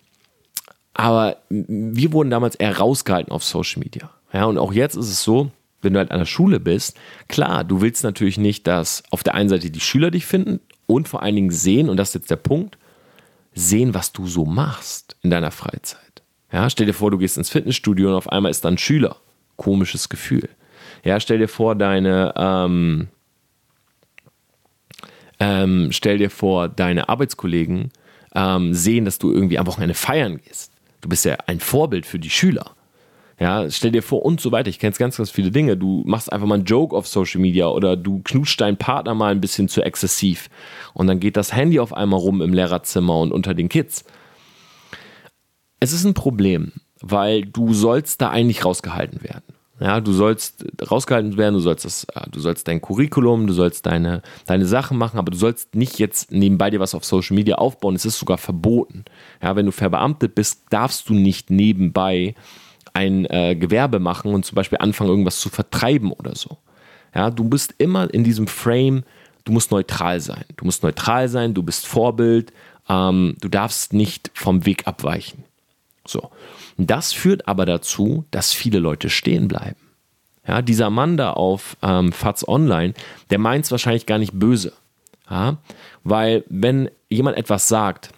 aber 0.94 1.36
wir 1.48 2.12
wurden 2.12 2.30
damals 2.30 2.56
eher 2.56 2.76
rausgehalten 2.76 3.32
auf 3.32 3.44
Social 3.44 3.80
Media. 3.80 4.10
Ja, 4.32 4.44
und 4.46 4.58
auch 4.58 4.72
jetzt 4.72 4.96
ist 4.96 5.10
es 5.10 5.22
so, 5.22 5.50
wenn 5.80 5.92
du 5.92 6.00
halt 6.00 6.10
an 6.10 6.18
der 6.18 6.26
Schule 6.26 6.60
bist, 6.60 6.96
klar, 7.28 7.64
du 7.64 7.80
willst 7.80 8.02
natürlich 8.02 8.36
nicht, 8.36 8.66
dass 8.66 9.04
auf 9.10 9.22
der 9.22 9.34
einen 9.34 9.48
Seite 9.48 9.70
die 9.70 9.80
Schüler 9.80 10.10
dich 10.10 10.26
finden 10.26 10.60
und 10.86 11.08
vor 11.08 11.22
allen 11.22 11.36
Dingen 11.36 11.50
sehen, 11.50 11.88
und 11.88 11.96
das 11.96 12.08
ist 12.08 12.14
jetzt 12.14 12.30
der 12.30 12.36
Punkt, 12.36 12.78
sehen, 13.54 13.94
was 13.94 14.12
du 14.12 14.26
so 14.26 14.44
machst 14.44 15.16
in 15.22 15.30
deiner 15.30 15.50
Freizeit. 15.50 16.00
Ja, 16.52 16.68
stell 16.70 16.86
dir 16.86 16.94
vor, 16.94 17.10
du 17.10 17.18
gehst 17.18 17.36
ins 17.36 17.50
Fitnessstudio 17.50 18.08
und 18.08 18.14
auf 18.14 18.32
einmal 18.32 18.50
ist 18.50 18.64
da 18.64 18.68
ein 18.68 18.78
Schüler. 18.78 19.16
Komisches 19.56 20.08
Gefühl. 20.08 20.48
Ja, 21.04 21.20
stell 21.20 21.38
dir 21.38 21.48
vor, 21.48 21.74
deine, 21.74 22.32
ähm, 22.36 23.08
ähm, 25.40 25.88
stell 25.92 26.18
dir 26.18 26.31
vor, 26.31 26.68
deine 26.68 27.09
Arbeitskollegen 27.09 27.90
ähm, 28.35 28.74
sehen, 28.74 29.05
dass 29.05 29.18
du 29.18 29.33
irgendwie 29.33 29.59
am 29.59 29.66
Wochenende 29.66 29.94
feiern 29.94 30.40
gehst. 30.44 30.72
Du 31.01 31.09
bist 31.09 31.24
ja 31.24 31.37
ein 31.46 31.61
Vorbild 31.61 32.07
für 32.07 32.18
die 32.18 32.31
Schüler. 32.31 32.72
Ja, 33.40 33.70
stell 33.70 33.92
dir 33.92 34.03
vor 34.03 34.24
und 34.24 34.40
so 34.40 34.51
weiter. 34.51 34.68
Ich 34.68 34.81
kenne 34.81 34.96
ganz, 34.98 35.16
ganz 35.16 35.31
viele 35.31 35.53
Dinge. 35.53 35.77
Du 35.77 36.03
machst 36.07 36.33
einfach 36.33 36.46
mal 36.46 36.57
einen 36.57 36.64
Joke 36.64 36.96
auf 36.96 37.07
Social 37.07 37.40
Media 37.40 37.68
oder 37.68 37.96
du 37.96 38.20
knutscht 38.24 38.61
deinen 38.61 38.77
Partner 38.77 39.14
mal 39.14 39.31
ein 39.31 39.40
bisschen 39.40 39.68
zu 39.68 39.83
exzessiv. 39.83 40.51
Und 40.92 41.07
dann 41.07 41.20
geht 41.20 41.37
das 41.37 41.55
Handy 41.55 41.79
auf 41.79 41.92
einmal 41.92 42.18
rum 42.18 42.42
im 42.42 42.53
Lehrerzimmer 42.53 43.20
und 43.20 43.31
unter 43.31 43.55
den 43.55 43.68
Kids. 43.68 44.05
Es 45.79 45.92
ist 45.92 46.05
ein 46.05 46.14
Problem, 46.14 46.72
weil 47.01 47.42
du 47.42 47.72
sollst 47.74 48.20
da 48.20 48.31
eigentlich 48.31 48.64
rausgehalten 48.64 49.22
werden. 49.22 49.55
Ja, 49.80 50.00
du 50.00 50.12
sollst 50.12 50.64
rausgehalten 50.90 51.36
werden, 51.36 51.54
du 51.54 51.60
sollst 51.60 51.84
das, 51.84 52.04
äh, 52.14 52.28
du 52.30 52.40
sollst 52.40 52.66
dein 52.66 52.80
Curriculum, 52.80 53.46
du 53.46 53.52
sollst 53.52 53.86
deine, 53.86 54.22
deine 54.46 54.66
Sachen 54.66 54.98
machen, 54.98 55.18
aber 55.18 55.30
du 55.30 55.36
sollst 55.36 55.76
nicht 55.76 55.98
jetzt 55.98 56.32
nebenbei 56.32 56.70
dir 56.70 56.80
was 56.80 56.94
auf 56.94 57.04
Social 57.04 57.36
Media 57.36 57.56
aufbauen. 57.56 57.94
Es 57.94 58.04
ist 58.04 58.18
sogar 58.18 58.38
verboten. 58.38 59.04
Ja, 59.40 59.54
wenn 59.54 59.66
du 59.66 59.72
verbeamtet 59.72 60.34
bist, 60.34 60.62
darfst 60.70 61.08
du 61.08 61.14
nicht 61.14 61.50
nebenbei 61.50 62.34
ein 62.92 63.26
äh, 63.26 63.54
Gewerbe 63.54 64.00
machen 64.00 64.34
und 64.34 64.44
zum 64.44 64.56
Beispiel 64.56 64.78
anfangen, 64.78 65.10
irgendwas 65.10 65.40
zu 65.40 65.48
vertreiben 65.48 66.10
oder 66.10 66.34
so. 66.34 66.58
Ja, 67.14 67.30
du 67.30 67.44
bist 67.44 67.74
immer 67.78 68.12
in 68.12 68.24
diesem 68.24 68.48
Frame, 68.48 69.04
du 69.44 69.52
musst 69.52 69.70
neutral 69.70 70.20
sein. 70.20 70.44
Du 70.56 70.64
musst 70.64 70.82
neutral 70.82 71.28
sein, 71.28 71.54
du 71.54 71.62
bist 71.62 71.86
Vorbild, 71.86 72.52
ähm, 72.88 73.36
du 73.40 73.48
darfst 73.48 73.92
nicht 73.92 74.30
vom 74.34 74.66
Weg 74.66 74.88
abweichen. 74.88 75.44
So. 76.08 76.30
Das 76.76 77.12
führt 77.12 77.46
aber 77.48 77.66
dazu, 77.66 78.24
dass 78.30 78.52
viele 78.52 78.78
Leute 78.78 79.10
stehen 79.10 79.48
bleiben. 79.48 79.76
Ja, 80.46 80.62
dieser 80.62 80.88
Mann 80.88 81.16
da 81.16 81.32
auf 81.32 81.76
ähm, 81.82 82.12
Fats 82.12 82.46
Online, 82.48 82.94
der 83.30 83.38
meint 83.38 83.66
es 83.66 83.70
wahrscheinlich 83.70 84.06
gar 84.06 84.18
nicht 84.18 84.32
böse. 84.32 84.72
Ja, 85.30 85.58
weil 86.04 86.44
wenn 86.48 86.90
jemand 87.10 87.36
etwas 87.36 87.68
sagt 87.68 88.10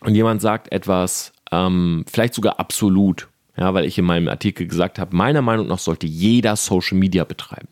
und 0.00 0.14
jemand 0.14 0.40
sagt 0.40 0.72
etwas, 0.72 1.32
ähm, 1.50 2.06
vielleicht 2.10 2.32
sogar 2.32 2.58
absolut, 2.58 3.28
Ja, 3.56 3.74
weil 3.74 3.84
ich 3.84 3.98
in 3.98 4.06
meinem 4.06 4.28
Artikel 4.28 4.66
gesagt 4.66 4.98
habe, 4.98 5.14
meiner 5.14 5.42
Meinung 5.42 5.66
nach 5.66 5.78
sollte 5.78 6.06
jeder 6.06 6.56
Social 6.56 6.96
Media 6.96 7.24
betreiben. 7.24 7.68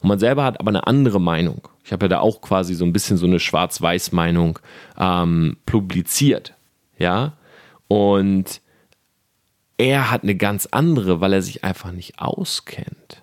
Und 0.00 0.08
man 0.08 0.20
selber 0.20 0.44
hat 0.44 0.60
aber 0.60 0.68
eine 0.68 0.86
andere 0.86 1.20
Meinung. 1.20 1.66
Ich 1.84 1.92
habe 1.92 2.04
ja 2.04 2.08
da 2.08 2.20
auch 2.20 2.40
quasi 2.40 2.74
so 2.74 2.84
ein 2.84 2.92
bisschen 2.92 3.16
so 3.16 3.26
eine 3.26 3.40
Schwarz-Weiß-Meinung 3.40 4.60
ähm, 4.96 5.56
publiziert. 5.66 6.54
Ja, 6.98 7.32
und 7.88 8.60
er 9.76 10.10
hat 10.10 10.22
eine 10.22 10.36
ganz 10.36 10.66
andere, 10.70 11.20
weil 11.20 11.32
er 11.32 11.42
sich 11.42 11.64
einfach 11.64 11.92
nicht 11.92 12.18
auskennt. 12.18 13.22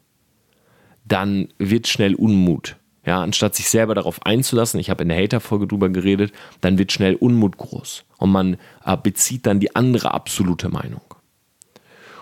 Dann 1.06 1.50
wird 1.58 1.88
schnell 1.88 2.16
Unmut. 2.16 2.78
Ja, 3.06 3.22
anstatt 3.24 3.56
sich 3.56 3.70
selber 3.70 3.96
darauf 3.96 4.26
einzulassen, 4.26 4.80
ich 4.80 4.92
habe 4.92 5.04
in 5.04 5.10
der 5.10 5.18
Hater-Folge 5.18 5.66
drüber 5.66 5.90
geredet, 5.90 6.32
dann 6.62 6.78
wird 6.78 6.92
schnell 6.92 7.16
Unmut 7.16 7.58
groß 7.58 8.04
und 8.20 8.32
man 8.32 8.58
äh, 8.86 8.96
bezieht 8.96 9.48
dann 9.48 9.60
die 9.60 9.76
andere 9.76 10.14
absolute 10.14 10.70
Meinung. 10.70 11.02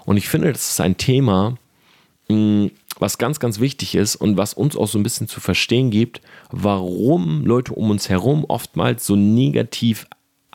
Und 0.05 0.15
ich 0.15 0.29
finde, 0.29 0.53
das 0.53 0.71
ist 0.71 0.79
ein 0.79 0.95
Thema, 0.95 1.57
mh, 2.29 2.35
mm, 2.37 2.71
was 2.97 3.17
ganz, 3.17 3.39
ganz 3.39 3.59
wichtig 3.59 3.95
ist 3.95 4.15
und 4.15 4.37
was 4.37 4.53
uns 4.53 4.75
auch 4.75 4.87
so 4.87 4.99
ein 4.99 5.03
bisschen 5.03 5.27
zu 5.27 5.39
verstehen 5.39 5.89
gibt, 5.89 6.21
warum 6.51 7.45
Leute 7.45 7.73
um 7.73 7.89
uns 7.89 8.09
herum 8.09 8.45
oftmals 8.45 9.05
so 9.05 9.15
negativ 9.15 10.05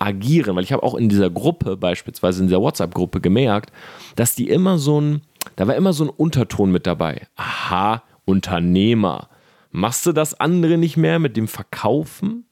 agieren. 0.05 0.57
Weil 0.57 0.65
ich 0.65 0.73
habe 0.73 0.83
auch 0.83 0.95
in 0.95 1.09
dieser 1.09 1.31
Gruppe, 1.31 1.77
beispielsweise 1.77 2.43
in 2.43 2.49
dieser 2.49 2.61
WhatsApp-Gruppe, 2.61 3.21
gemerkt, 3.21 3.73
dass 4.17 4.35
die 4.35 4.49
immer 4.49 4.79
so 4.79 5.01
ein, 5.01 5.23
da 5.57 5.67
war 5.67 5.75
immer 5.75 5.93
so 5.93 6.05
ein 6.05 6.11
Unterton 6.11 6.71
mit 6.71 6.87
dabei. 6.87 7.27
Aha, 7.37 8.03
Unternehmer. 8.25 9.29
Machst 9.71 10.07
du 10.07 10.13
das 10.13 10.39
andere 10.39 10.79
nicht 10.79 10.97
mehr 10.97 11.19
mit 11.19 11.37
dem 11.37 11.49
Verkaufen? 11.49 12.45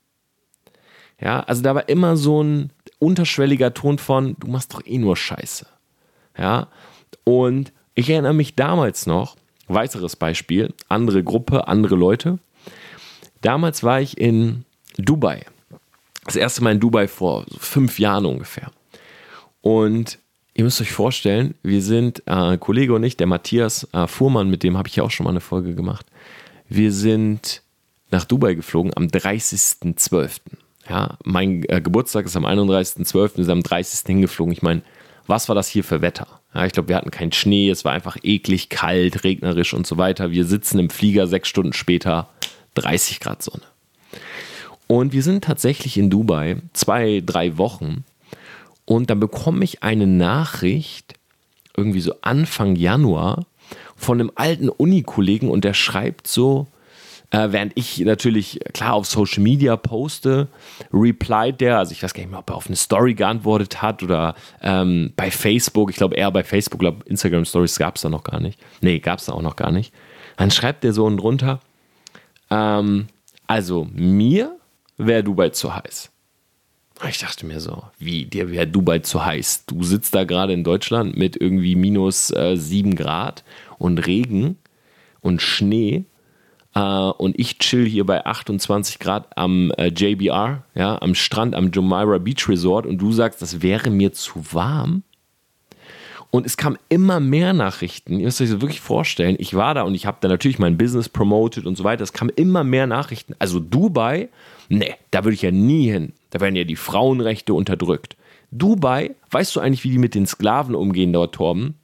Ja, 1.20 1.40
also 1.40 1.62
da 1.62 1.74
war 1.74 1.88
immer 1.88 2.16
so 2.16 2.42
ein 2.42 2.72
unterschwelliger 2.98 3.74
Ton 3.74 3.98
von, 3.98 4.34
du 4.40 4.48
machst 4.48 4.74
doch 4.74 4.84
eh 4.84 4.98
nur 4.98 5.16
Scheiße. 5.16 5.66
Ja, 6.36 6.68
und 7.24 7.72
ich 7.94 8.10
erinnere 8.10 8.34
mich 8.34 8.56
damals 8.56 9.06
noch, 9.06 9.36
weiteres 9.68 10.16
Beispiel, 10.16 10.74
andere 10.88 11.22
Gruppe, 11.22 11.68
andere 11.68 11.94
Leute. 11.94 12.38
Damals 13.40 13.84
war 13.84 14.00
ich 14.00 14.18
in 14.18 14.64
Dubai. 14.98 15.44
Das 16.24 16.36
erste 16.36 16.62
Mal 16.62 16.72
in 16.72 16.80
Dubai 16.80 17.08
vor 17.08 17.44
fünf 17.58 17.98
Jahren 17.98 18.26
ungefähr. 18.26 18.70
Und 19.60 20.18
ihr 20.54 20.64
müsst 20.64 20.80
euch 20.80 20.92
vorstellen, 20.92 21.54
wir 21.62 21.82
sind, 21.82 22.22
äh, 22.26 22.56
Kollege 22.58 22.94
und 22.94 23.02
ich, 23.04 23.16
der 23.16 23.26
Matthias 23.26 23.88
äh, 23.92 24.06
Fuhrmann, 24.06 24.50
mit 24.50 24.62
dem 24.62 24.76
habe 24.76 24.88
ich 24.88 24.96
ja 24.96 25.02
auch 25.02 25.10
schon 25.10 25.24
mal 25.24 25.30
eine 25.30 25.40
Folge 25.40 25.74
gemacht. 25.74 26.06
Wir 26.68 26.92
sind 26.92 27.62
nach 28.10 28.24
Dubai 28.24 28.54
geflogen 28.54 28.92
am 28.94 29.06
30.12. 29.06 30.40
Ja, 30.88 31.16
mein 31.24 31.64
äh, 31.68 31.80
Geburtstag 31.80 32.26
ist 32.26 32.36
am 32.36 32.44
31.12., 32.44 33.36
wir 33.36 33.44
sind 33.44 33.50
am 33.50 33.62
30. 33.62 34.06
hingeflogen. 34.06 34.52
Ich 34.52 34.62
meine, 34.62 34.82
was 35.26 35.48
war 35.48 35.54
das 35.54 35.68
hier 35.68 35.84
für 35.84 36.02
Wetter? 36.02 36.26
Ja, 36.54 36.66
ich 36.66 36.72
glaube, 36.72 36.88
wir 36.88 36.96
hatten 36.96 37.10
keinen 37.10 37.32
Schnee, 37.32 37.70
es 37.70 37.84
war 37.84 37.92
einfach 37.92 38.16
eklig, 38.22 38.68
kalt, 38.68 39.24
regnerisch 39.24 39.72
und 39.74 39.86
so 39.86 39.96
weiter. 39.96 40.30
Wir 40.30 40.44
sitzen 40.44 40.78
im 40.78 40.90
Flieger 40.90 41.26
sechs 41.26 41.48
Stunden 41.48 41.72
später, 41.72 42.28
30 42.74 43.20
Grad 43.20 43.42
Sonne. 43.42 43.62
Und 44.92 45.14
wir 45.14 45.22
sind 45.22 45.42
tatsächlich 45.42 45.96
in 45.96 46.10
Dubai 46.10 46.58
zwei, 46.74 47.22
drei 47.24 47.56
Wochen. 47.56 48.04
Und 48.84 49.08
dann 49.08 49.20
bekomme 49.20 49.64
ich 49.64 49.82
eine 49.82 50.06
Nachricht, 50.06 51.14
irgendwie 51.74 52.02
so 52.02 52.12
Anfang 52.20 52.76
Januar, 52.76 53.46
von 53.96 54.20
einem 54.20 54.30
alten 54.34 54.68
Unikollegen 54.68 55.48
und 55.48 55.64
der 55.64 55.72
schreibt 55.72 56.26
so, 56.26 56.66
äh, 57.30 57.52
während 57.52 57.72
ich 57.74 58.00
natürlich 58.00 58.60
klar 58.74 58.92
auf 58.92 59.06
Social 59.06 59.42
Media 59.42 59.78
poste, 59.78 60.48
replied 60.92 61.62
der, 61.62 61.78
also 61.78 61.92
ich 61.92 62.02
weiß 62.02 62.12
gar 62.12 62.20
nicht 62.20 62.30
mehr, 62.30 62.40
ob 62.40 62.50
er 62.50 62.56
auf 62.56 62.66
eine 62.66 62.76
Story 62.76 63.14
geantwortet 63.14 63.80
hat 63.80 64.02
oder 64.02 64.34
ähm, 64.60 65.14
bei 65.16 65.30
Facebook, 65.30 65.88
ich 65.88 65.96
glaube 65.96 66.16
eher 66.16 66.30
bei 66.30 66.44
Facebook, 66.44 66.80
glaube 66.80 67.02
Instagram 67.06 67.46
Stories 67.46 67.78
gab 67.78 67.96
es 67.96 68.02
da 68.02 68.10
noch 68.10 68.24
gar 68.24 68.40
nicht. 68.40 68.60
Nee, 68.82 68.98
gab 68.98 69.20
es 69.20 69.24
da 69.24 69.32
auch 69.32 69.40
noch 69.40 69.56
gar 69.56 69.70
nicht. 69.70 69.94
Dann 70.36 70.50
schreibt 70.50 70.84
der 70.84 70.92
so 70.92 71.06
unten 71.06 71.16
drunter, 71.16 71.60
ähm, 72.50 73.06
also 73.46 73.88
mir 73.94 74.58
wäre 74.96 75.24
Dubai 75.24 75.50
zu 75.50 75.74
heiß. 75.74 76.10
Ich 77.08 77.18
dachte 77.18 77.46
mir 77.46 77.58
so, 77.58 77.82
wie, 77.98 78.26
dir 78.26 78.50
wäre 78.50 78.66
Dubai 78.66 79.00
zu 79.00 79.24
heiß? 79.24 79.64
Du 79.66 79.82
sitzt 79.82 80.14
da 80.14 80.24
gerade 80.24 80.52
in 80.52 80.62
Deutschland 80.62 81.16
mit 81.16 81.36
irgendwie 81.36 81.74
minus 81.74 82.30
äh, 82.30 82.56
7 82.56 82.94
Grad 82.94 83.42
und 83.78 83.98
Regen 84.06 84.56
und 85.20 85.42
Schnee 85.42 86.04
äh, 86.74 86.80
und 86.80 87.38
ich 87.38 87.58
chill 87.58 87.86
hier 87.86 88.06
bei 88.06 88.24
28 88.24 88.98
Grad 88.98 89.36
am 89.36 89.72
äh, 89.72 89.88
JBR, 89.88 90.64
ja, 90.74 91.00
am 91.00 91.14
Strand, 91.14 91.54
am 91.54 91.70
Jumeirah 91.70 92.18
Beach 92.18 92.48
Resort 92.48 92.86
und 92.86 92.98
du 92.98 93.12
sagst, 93.12 93.42
das 93.42 93.62
wäre 93.62 93.90
mir 93.90 94.12
zu 94.12 94.52
warm. 94.52 95.02
Und 96.30 96.46
es 96.46 96.56
kam 96.56 96.78
immer 96.88 97.20
mehr 97.20 97.52
Nachrichten. 97.52 98.18
Ihr 98.18 98.24
müsst 98.24 98.40
euch 98.40 98.48
das 98.48 98.62
wirklich 98.62 98.80
vorstellen. 98.80 99.36
Ich 99.38 99.52
war 99.52 99.74
da 99.74 99.82
und 99.82 99.94
ich 99.94 100.06
habe 100.06 100.16
da 100.22 100.28
natürlich 100.28 100.58
mein 100.58 100.78
Business 100.78 101.10
promoted 101.10 101.66
und 101.66 101.76
so 101.76 101.84
weiter. 101.84 102.02
Es 102.02 102.14
kamen 102.14 102.30
immer 102.34 102.64
mehr 102.64 102.86
Nachrichten. 102.86 103.34
Also 103.38 103.60
Dubai, 103.60 104.30
ne, 104.78 104.94
da 105.10 105.24
würde 105.24 105.34
ich 105.34 105.42
ja 105.42 105.50
nie 105.50 105.90
hin. 105.90 106.12
Da 106.30 106.40
werden 106.40 106.56
ja 106.56 106.64
die 106.64 106.76
Frauenrechte 106.76 107.54
unterdrückt. 107.54 108.16
Dubai, 108.50 109.14
weißt 109.30 109.56
du 109.56 109.60
eigentlich, 109.60 109.84
wie 109.84 109.90
die 109.90 109.98
mit 109.98 110.14
den 110.14 110.26
Sklaven 110.26 110.74
umgehen 110.74 111.12
dort, 111.12 111.34
Torben? 111.34 111.76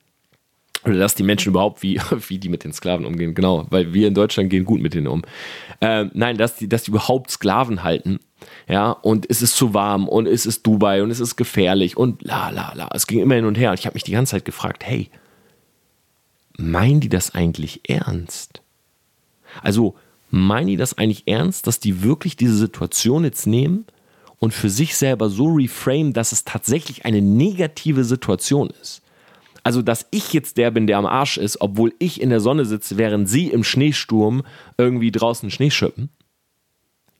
oder 0.84 0.98
dass 0.98 1.14
die 1.14 1.22
Menschen 1.22 1.50
überhaupt, 1.50 1.82
wie, 1.82 2.00
wie 2.28 2.38
die 2.38 2.48
mit 2.48 2.64
den 2.64 2.72
Sklaven 2.72 3.04
umgehen, 3.06 3.34
genau, 3.34 3.66
weil 3.70 3.92
wir 3.92 4.08
in 4.08 4.14
Deutschland 4.14 4.50
gehen 4.50 4.64
gut 4.64 4.80
mit 4.80 4.94
denen 4.94 5.06
um. 5.06 5.22
Ähm, 5.80 6.10
nein, 6.14 6.36
dass 6.36 6.56
die, 6.56 6.68
dass 6.68 6.84
die 6.84 6.90
überhaupt 6.90 7.30
Sklaven 7.30 7.82
halten, 7.82 8.20
ja, 8.68 8.90
und 8.90 9.28
es 9.28 9.42
ist 9.42 9.56
zu 9.56 9.74
warm 9.74 10.08
und 10.08 10.26
es 10.26 10.46
ist 10.46 10.66
Dubai 10.66 11.02
und 11.02 11.10
es 11.10 11.20
ist 11.20 11.36
gefährlich 11.36 11.96
und 11.96 12.22
la 12.22 12.50
la 12.50 12.72
la. 12.74 12.88
Es 12.94 13.06
ging 13.06 13.20
immer 13.20 13.34
hin 13.34 13.44
und 13.44 13.58
her 13.58 13.70
und 13.70 13.78
ich 13.78 13.86
habe 13.86 13.94
mich 13.94 14.04
die 14.04 14.12
ganze 14.12 14.32
Zeit 14.32 14.44
gefragt, 14.44 14.84
hey, 14.84 15.10
meinen 16.56 17.00
die 17.00 17.08
das 17.08 17.34
eigentlich 17.34 17.88
ernst? 17.88 18.62
Also, 19.62 19.96
meinen 20.30 20.68
die 20.68 20.76
das 20.76 20.96
eigentlich 20.96 21.26
ernst, 21.26 21.66
dass 21.66 21.80
die 21.80 22.02
wirklich 22.02 22.36
diese 22.36 22.56
Situation 22.56 23.24
jetzt 23.24 23.46
nehmen 23.46 23.86
und 24.38 24.54
für 24.54 24.70
sich 24.70 24.96
selber 24.96 25.30
so 25.30 25.46
reframe, 25.46 26.12
dass 26.12 26.32
es 26.32 26.44
tatsächlich 26.44 27.04
eine 27.04 27.22
negative 27.22 28.04
Situation 28.04 28.70
ist? 28.82 29.02
Also, 29.64 29.82
dass 29.82 30.06
ich 30.10 30.32
jetzt 30.32 30.56
der 30.56 30.70
bin, 30.70 30.86
der 30.86 30.98
am 30.98 31.06
Arsch 31.06 31.36
ist, 31.36 31.60
obwohl 31.60 31.92
ich 31.98 32.20
in 32.20 32.30
der 32.30 32.40
Sonne 32.40 32.64
sitze, 32.64 32.96
während 32.96 33.28
sie 33.28 33.48
im 33.48 33.64
Schneesturm 33.64 34.42
irgendwie 34.78 35.10
draußen 35.10 35.50
Schnee 35.50 35.70
schippen. 35.70 36.08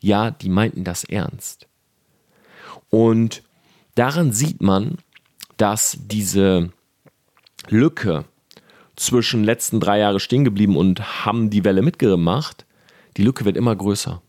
Ja, 0.00 0.30
die 0.30 0.48
meinten 0.48 0.84
das 0.84 1.04
ernst. 1.04 1.66
Und 2.90 3.42
daran 3.96 4.32
sieht 4.32 4.62
man, 4.62 4.98
dass 5.56 5.98
diese 6.06 6.70
Lücke 7.68 8.24
zwischen 8.96 9.44
letzten 9.44 9.80
drei 9.80 9.98
Jahren 9.98 10.20
stehen 10.20 10.44
geblieben 10.44 10.76
und 10.76 11.26
haben 11.26 11.50
die 11.50 11.64
Welle 11.64 11.82
mitgemacht, 11.82 12.64
die 13.18 13.24
Lücke 13.24 13.44
wird 13.44 13.56
immer 13.56 13.76
größer. 13.76 14.22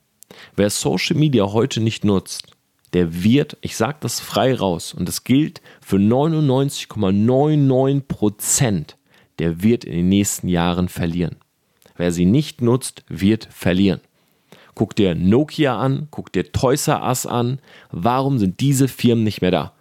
Wer 0.56 0.70
Social 0.70 1.16
Media 1.16 1.54
heute 1.54 1.80
nicht 1.80 2.04
nutzt, 2.04 2.48
der 2.94 3.24
wird, 3.24 3.56
ich 3.62 3.78
sage 3.78 3.98
das 4.02 4.20
frei 4.20 4.56
raus, 4.56 4.96
und 4.96 5.08
das 5.08 5.24
gilt 5.24 5.62
für 5.80 5.98
99,99 5.98 8.02
Prozent, 8.02 8.98
der 9.38 9.62
wird 9.62 9.86
in 9.86 9.94
den 9.94 10.10
nächsten 10.10 10.48
Jahren 10.48 10.90
verlieren. 10.90 11.36
Wer 11.96 12.12
sie 12.12 12.26
nicht 12.26 12.62
nutzt, 12.62 13.04
wird 13.08 13.48
verlieren. 13.52 14.02
Guck 14.74 14.96
dir 14.96 15.14
Nokia 15.14 15.78
an, 15.78 16.08
guck 16.10 16.34
dir 16.34 16.52
Toys 16.52 16.88
R 16.88 17.04
Us 17.04 17.26
an. 17.26 17.60
Warum 17.92 18.40
sind 18.40 18.60
diese 18.60 18.88
Firmen 18.88 19.24
nicht 19.24 19.42
mehr 19.42 19.52
da? 19.52 19.74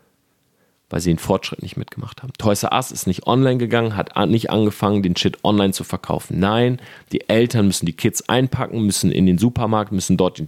Weil 0.91 1.01
sie 1.01 1.11
den 1.11 1.19
Fortschritt 1.19 1.63
nicht 1.63 1.77
mitgemacht 1.77 2.23
haben. 2.23 2.33
Toys 2.39 2.63
R 2.63 2.73
Us 2.73 2.93
ist 2.93 3.07
nicht 3.07 3.27
online 3.27 3.59
gegangen, 3.59 3.95
hat 3.95 4.15
nicht 4.29 4.51
angefangen, 4.51 5.03
den 5.03 5.17
Shit 5.17 5.45
online 5.45 5.75
zu 5.75 5.85
verkaufen. 5.85 6.39
Nein, 6.39 6.81
die 7.13 7.29
Eltern 7.29 7.67
müssen 7.67 7.85
die 7.85 7.93
Kids 7.93 8.29
einpacken, 8.29 8.87
müssen 8.87 9.13
in 9.13 9.27
den 9.27 9.37
Supermarkt, 9.37 9.93
müssen 9.93 10.17
dort 10.17 10.39
den, 10.39 10.47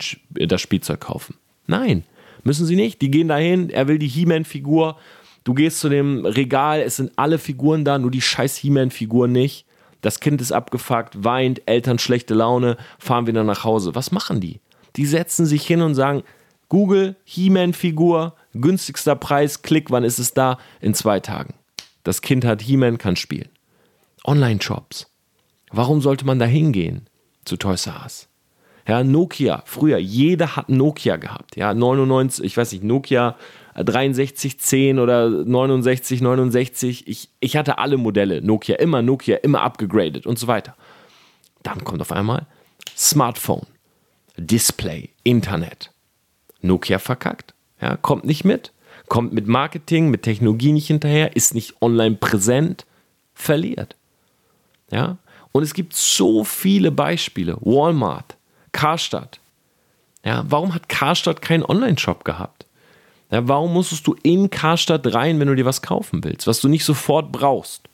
das 0.48 0.60
Spielzeug 0.62 1.00
kaufen. 1.00 1.34
Nein, 1.66 2.04
Müssen 2.44 2.66
sie 2.66 2.76
nicht. 2.76 3.02
Die 3.02 3.10
gehen 3.10 3.28
dahin, 3.28 3.70
er 3.70 3.88
will 3.88 3.98
die 3.98 4.08
He-Man-Figur. 4.08 4.96
Du 5.44 5.54
gehst 5.54 5.80
zu 5.80 5.88
dem 5.88 6.24
Regal, 6.26 6.80
es 6.80 6.96
sind 6.96 7.12
alle 7.16 7.38
Figuren 7.38 7.84
da, 7.84 7.98
nur 7.98 8.10
die 8.10 8.20
scheiß 8.20 8.56
He-Man-Figur 8.56 9.28
nicht. 9.28 9.66
Das 10.00 10.20
Kind 10.20 10.40
ist 10.40 10.52
abgefuckt, 10.52 11.24
weint, 11.24 11.62
Eltern 11.66 11.98
schlechte 11.98 12.34
Laune, 12.34 12.76
fahren 12.98 13.26
wieder 13.26 13.44
nach 13.44 13.64
Hause. 13.64 13.94
Was 13.94 14.12
machen 14.12 14.40
die? 14.40 14.60
Die 14.96 15.06
setzen 15.06 15.46
sich 15.46 15.66
hin 15.66 15.82
und 15.82 15.94
sagen, 15.94 16.22
Google, 16.68 17.16
He-Man-Figur, 17.24 18.34
günstigster 18.54 19.16
Preis, 19.16 19.62
klick, 19.62 19.90
wann 19.90 20.04
ist 20.04 20.18
es 20.18 20.32
da? 20.34 20.58
In 20.80 20.94
zwei 20.94 21.20
Tagen. 21.20 21.54
Das 22.02 22.22
Kind 22.22 22.44
hat 22.44 22.62
He-Man, 22.62 22.98
kann 22.98 23.16
spielen. 23.16 23.48
Online-Shops. 24.24 25.10
Warum 25.70 26.00
sollte 26.00 26.26
man 26.26 26.38
da 26.38 26.46
hingehen? 26.46 27.08
Zu 27.44 27.56
Toys 27.56 27.86
R 27.86 28.00
Us. 28.04 28.28
Ja, 28.88 29.04
Nokia, 29.04 29.62
früher, 29.66 29.98
jeder 29.98 30.56
hat 30.56 30.68
Nokia 30.68 31.16
gehabt. 31.16 31.56
Ja, 31.56 31.74
99, 31.74 32.44
ich 32.44 32.56
weiß 32.56 32.72
nicht, 32.72 32.82
Nokia 32.82 33.36
6310 33.76 34.98
oder 34.98 35.28
69, 35.28 36.20
69. 36.20 37.06
Ich, 37.06 37.28
ich 37.38 37.56
hatte 37.56 37.78
alle 37.78 37.98
Modelle. 37.98 38.42
Nokia, 38.42 38.76
immer 38.76 39.02
Nokia, 39.02 39.36
immer 39.36 39.62
abgegradet 39.62 40.26
und 40.26 40.38
so 40.38 40.46
weiter. 40.48 40.74
Dann 41.62 41.84
kommt 41.84 42.00
auf 42.00 42.10
einmal 42.10 42.46
Smartphone, 42.96 43.66
Display, 44.36 45.10
Internet. 45.22 45.92
Nokia 46.60 46.98
verkackt. 46.98 47.54
Ja, 47.80 47.96
kommt 47.96 48.24
nicht 48.24 48.44
mit. 48.44 48.72
Kommt 49.08 49.32
mit 49.32 49.46
Marketing, 49.48 50.10
mit 50.10 50.22
Technologie 50.22 50.72
nicht 50.72 50.86
hinterher, 50.86 51.34
ist 51.36 51.54
nicht 51.54 51.80
online 51.80 52.16
präsent. 52.16 52.86
verliert. 53.34 53.96
Ja? 54.90 55.16
Und 55.52 55.62
es 55.62 55.72
gibt 55.72 55.94
so 55.94 56.44
viele 56.44 56.90
Beispiele. 56.90 57.56
Walmart, 57.60 58.36
Karstadt. 58.72 59.40
Ja, 60.24 60.44
warum 60.48 60.74
hat 60.74 60.88
Karstadt 60.88 61.40
keinen 61.40 61.64
Online-Shop 61.64 62.24
gehabt? 62.24 62.66
Ja, 63.30 63.48
warum 63.48 63.72
musstest 63.72 64.06
du 64.06 64.14
in 64.22 64.50
Karstadt 64.50 65.14
rein, 65.14 65.40
wenn 65.40 65.48
du 65.48 65.54
dir 65.54 65.64
was 65.64 65.82
kaufen 65.82 66.22
willst, 66.24 66.46
was 66.46 66.60
du 66.60 66.68
nicht 66.68 66.84
sofort 66.84 67.32
brauchst? 67.32 67.88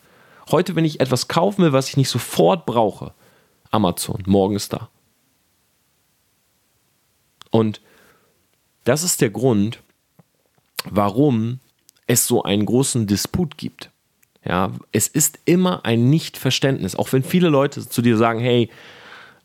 Heute, 0.50 0.74
wenn 0.74 0.84
ich 0.84 1.00
etwas 1.00 1.28
kaufen 1.28 1.62
will, 1.62 1.72
was 1.72 1.88
ich 1.88 1.96
nicht 1.96 2.08
sofort 2.08 2.66
brauche, 2.66 3.12
Amazon, 3.70 4.22
morgen 4.26 4.56
ist 4.56 4.72
da. 4.72 4.88
Und 7.50 7.80
das 8.86 9.02
ist 9.02 9.20
der 9.20 9.30
Grund, 9.30 9.80
warum 10.88 11.60
es 12.06 12.26
so 12.26 12.42
einen 12.42 12.64
großen 12.64 13.06
Disput 13.06 13.58
gibt. 13.58 13.90
Ja, 14.44 14.72
es 14.92 15.08
ist 15.08 15.40
immer 15.44 15.84
ein 15.84 16.08
Nichtverständnis, 16.08 16.94
auch 16.94 17.12
wenn 17.12 17.24
viele 17.24 17.48
Leute 17.48 17.86
zu 17.88 18.00
dir 18.00 18.16
sagen, 18.16 18.38
hey, 18.38 18.70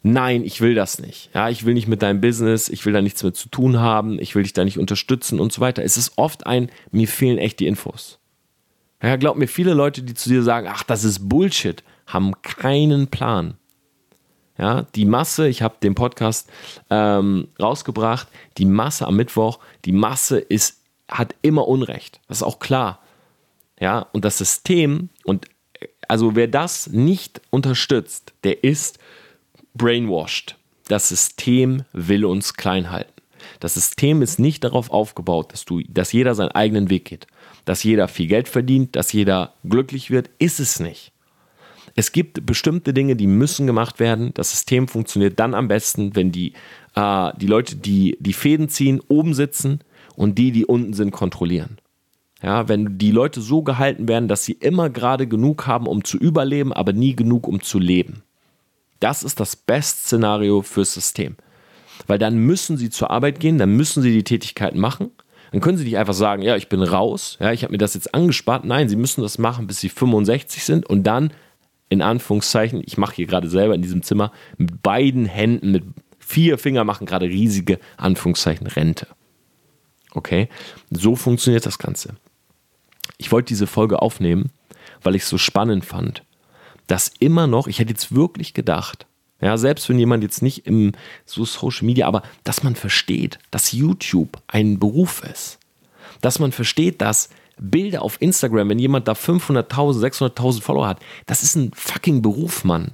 nein, 0.04 0.44
ich 0.44 0.62
will 0.62 0.76
das 0.76 1.00
nicht. 1.00 1.32
Ja, 1.34 1.50
ich 1.50 1.66
will 1.66 1.74
nicht 1.74 1.88
mit 1.88 2.04
deinem 2.04 2.22
Business, 2.22 2.70
ich 2.70 2.86
will 2.86 2.94
da 2.94 3.02
nichts 3.02 3.24
mehr 3.24 3.34
zu 3.34 3.50
tun 3.50 3.80
haben, 3.80 4.20
ich 4.20 4.36
will 4.36 4.44
dich 4.44 4.54
da 4.54 4.64
nicht 4.64 4.78
unterstützen 4.78 5.40
und 5.40 5.52
so 5.52 5.60
weiter. 5.60 5.84
Es 5.84 5.98
ist 5.98 6.14
oft 6.18 6.46
ein, 6.46 6.70
mir 6.92 7.08
fehlen 7.08 7.40
echt 7.40 7.60
die 7.60 7.68
Infos. 7.68 8.20
Ja, 9.02 9.16
glaub 9.16 9.38
mir, 9.38 9.48
viele 9.48 9.74
Leute, 9.74 10.04
die 10.04 10.14
zu 10.14 10.30
dir 10.30 10.44
sagen, 10.44 10.68
ach, 10.70 10.84
das 10.84 11.04
ist 11.04 11.28
Bullshit, 11.28 11.84
haben 12.06 12.40
keinen 12.44 13.08
Plan. 13.08 13.56
Ja, 14.58 14.84
die 14.96 15.06
Masse, 15.06 15.48
ich 15.48 15.62
habe 15.62 15.76
den 15.82 15.96
Podcast 15.96 16.50
ähm, 16.90 17.48
rausgebracht, 17.60 18.28
die 18.58 18.66
Masse 18.66 19.08
am 19.08 19.16
Mittwoch, 19.16 19.60
die 19.86 19.92
Masse 19.92 20.40
ist, 20.40 20.82
hat 21.08 21.36
immer 21.42 21.68
Unrecht. 21.68 22.20
Das 22.28 22.38
ist 22.38 22.44
auch 22.44 22.60
klar. 22.60 23.00
Ja, 23.80 24.08
und 24.12 24.26
das 24.26 24.38
System, 24.38 25.10
und 25.24 25.48
also 26.08 26.36
wer 26.36 26.48
das 26.48 26.88
nicht 26.88 27.42
unterstützt, 27.50 28.34
der 28.44 28.64
ist 28.64 29.00
brainwashed. 29.74 30.58
Das 30.88 31.10
System 31.10 31.84
will 31.94 32.26
uns 32.26 32.54
klein 32.54 32.92
halten. 32.92 33.12
Das 33.60 33.74
System 33.76 34.22
ist 34.22 34.40
nicht 34.40 34.64
darauf 34.64 34.92
aufgebaut, 34.92 35.54
dass, 35.54 35.66
du, 35.66 35.82
dass 35.88 36.12
jeder 36.12 36.36
seinen 36.36 36.52
eigenen 36.52 36.90
Weg 36.90 37.06
geht, 37.06 37.28
dass 37.66 37.84
jeder 37.84 38.08
viel 38.08 38.28
Geld 38.28 38.48
verdient, 38.48 38.96
dass 38.96 39.14
jeder 39.14 39.54
glücklich 39.64 40.12
wird. 40.12 40.30
Ist 40.38 40.60
es 40.60 40.80
nicht. 40.80 41.11
Es 41.96 42.12
gibt 42.12 42.46
bestimmte 42.46 42.94
Dinge, 42.94 43.16
die 43.16 43.28
müssen 43.28 43.68
gemacht 43.68 44.00
werden. 44.00 44.32
Das 44.34 44.52
System 44.52 44.88
funktioniert 44.88 45.40
dann 45.40 45.54
am 45.54 45.68
besten, 45.68 46.16
wenn 46.16 46.32
die, 46.32 46.54
äh, 46.96 47.32
die 47.38 47.48
Leute, 47.48 47.76
die 47.76 48.18
die 48.20 48.34
Fäden 48.34 48.70
ziehen, 48.70 49.02
oben 49.08 49.34
sitzen 49.34 49.82
und 50.16 50.38
die, 50.38 50.52
die 50.52 50.66
unten 50.66 50.94
sind, 50.94 51.12
kontrollieren. 51.12 51.78
Ja, 52.42 52.68
wenn 52.68 52.98
die 52.98 53.12
Leute 53.12 53.40
so 53.40 53.62
gehalten 53.62 54.08
werden, 54.08 54.28
dass 54.28 54.46
sie 54.46 54.54
immer 54.54 54.90
gerade 54.90 55.28
genug 55.28 55.68
haben, 55.68 55.86
um 55.86 56.04
zu 56.04 56.18
überleben, 56.18 56.74
aber 56.74 56.92
nie 56.92 57.16
genug, 57.16 57.48
um 57.48 57.62
zu 57.62 57.78
leben. 57.78 58.24
Das 59.00 59.24
ist 59.24 59.40
das 59.40 59.56
Best-Szenario 59.56 60.62
fürs 60.62 60.94
System. 60.94 61.36
Weil 62.08 62.18
dann 62.18 62.38
müssen 62.38 62.78
sie 62.78 62.90
zur 62.90 63.12
Arbeit 63.12 63.40
gehen, 63.40 63.60
dann 63.60 63.76
müssen 63.76 64.02
sie 64.02 64.12
die 64.12 64.24
Tätigkeiten 64.24 64.80
machen. 64.80 65.12
Dann 65.52 65.62
können 65.62 65.78
sie 65.78 65.84
nicht 65.84 65.98
einfach 65.98 66.14
sagen, 66.14 66.42
ja, 66.42 66.56
ich 66.56 66.70
bin 66.70 66.82
raus, 66.82 67.38
ja, 67.40 67.52
ich 67.52 67.64
habe 67.64 67.74
mir 67.74 67.78
das 67.78 67.94
jetzt 67.94 68.16
angespart. 68.16 68.64
Nein, 68.64 68.90
sie 68.90 68.96
müssen 68.96 69.22
das 69.22 69.38
machen, 69.38 69.68
bis 69.68 69.80
sie 69.80 69.90
65 69.90 70.64
sind 70.64 70.86
und 70.88 71.04
dann, 71.04 71.34
in 71.92 72.02
Anführungszeichen, 72.02 72.82
ich 72.84 72.98
mache 72.98 73.16
hier 73.16 73.28
gerade 73.28 73.50
selber 73.50 73.76
in 73.76 73.84
diesem 73.84 74.02
Zimmer, 74.02 74.32
mit 74.58 74.82
beiden 74.82 75.26
Händen, 75.26 75.72
mit 75.72 75.84
vier 76.18 76.58
Fingern 76.58 76.88
machen 76.88 77.06
gerade 77.06 77.28
riesige 77.28 77.80
Anführungszeichen 77.98 78.66
Rente. 78.66 79.06
Okay, 80.14 80.50
so 80.90 81.16
funktioniert 81.16 81.68
das 81.68 81.78
Ganze 81.78 82.16
ich 83.22 83.32
wollte 83.32 83.50
diese 83.50 83.68
Folge 83.68 84.02
aufnehmen, 84.02 84.50
weil 85.04 85.16
ich 85.16 85.22
es 85.22 85.30
so 85.30 85.38
spannend 85.38 85.86
fand, 85.86 86.24
dass 86.88 87.12
immer 87.20 87.46
noch, 87.46 87.68
ich 87.68 87.78
hätte 87.78 87.92
jetzt 87.92 88.16
wirklich 88.16 88.56
gedacht, 88.56 89.06
ja, 89.40 89.58
selbst 89.58 89.88
wenn 89.90 90.00
jemand 90.00 90.24
jetzt 90.24 90.42
nicht 90.42 90.66
im 90.66 90.94
so 91.26 91.46
Social 91.46 91.86
Media, 91.86 92.08
aber 92.08 92.24
dass 92.44 92.64
man 92.64 92.76
versteht, 92.76 93.38
dass 93.52 93.72
YouTube 93.72 94.42
ein 94.48 94.80
Beruf 94.80 95.24
ist. 95.24 95.60
Dass 96.22 96.40
man 96.40 96.52
versteht, 96.52 97.02
dass 97.02 97.30
Bilder 97.62 98.02
auf 98.02 98.22
Instagram, 98.22 98.70
wenn 98.70 98.80
jemand 98.80 99.08
da 99.08 99.14
500.000, 99.14 100.00
600.000 100.34 100.62
Follower 100.62 100.88
hat, 100.88 101.00
das 101.28 101.44
ist 101.44 101.56
ein 101.56 101.72
fucking 101.74 102.22
Beruf, 102.22 102.66
Mann. 102.66 102.92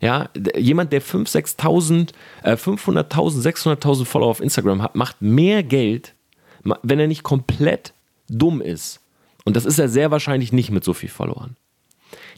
Ja, 0.00 0.28
jemand, 0.56 0.92
der 0.92 1.00
500.000, 1.00 1.56
6.000, 1.58 2.12
äh, 2.42 2.56
500.000, 2.56 3.42
600.000 3.42 4.04
Follower 4.04 4.30
auf 4.30 4.40
Instagram 4.40 4.82
hat, 4.82 4.94
macht 4.94 5.22
mehr 5.22 5.62
Geld, 5.62 6.14
wenn 6.82 7.00
er 7.00 7.06
nicht 7.06 7.22
komplett 7.22 7.94
dumm 8.28 8.60
ist, 8.60 9.00
und 9.46 9.54
das 9.54 9.64
ist 9.64 9.78
er 9.78 9.88
sehr 9.88 10.10
wahrscheinlich 10.10 10.52
nicht 10.52 10.72
mit 10.72 10.82
so 10.82 10.92
viel 10.92 11.08
Followern. 11.08 11.56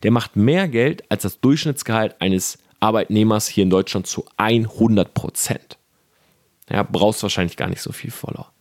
Der 0.02 0.10
macht 0.10 0.36
mehr 0.36 0.68
Geld 0.68 1.10
als 1.10 1.22
das 1.22 1.40
Durchschnittsgehalt 1.40 2.20
eines 2.20 2.58
Arbeitnehmers 2.80 3.48
hier 3.48 3.62
in 3.62 3.70
Deutschland 3.70 4.06
zu 4.06 4.26
100 4.36 5.14
Prozent. 5.14 5.78
Ja, 6.70 6.82
brauchst 6.82 7.22
wahrscheinlich 7.22 7.56
gar 7.56 7.68
nicht 7.68 7.80
so 7.80 7.92
viel 7.92 8.10
Follower. 8.10 8.52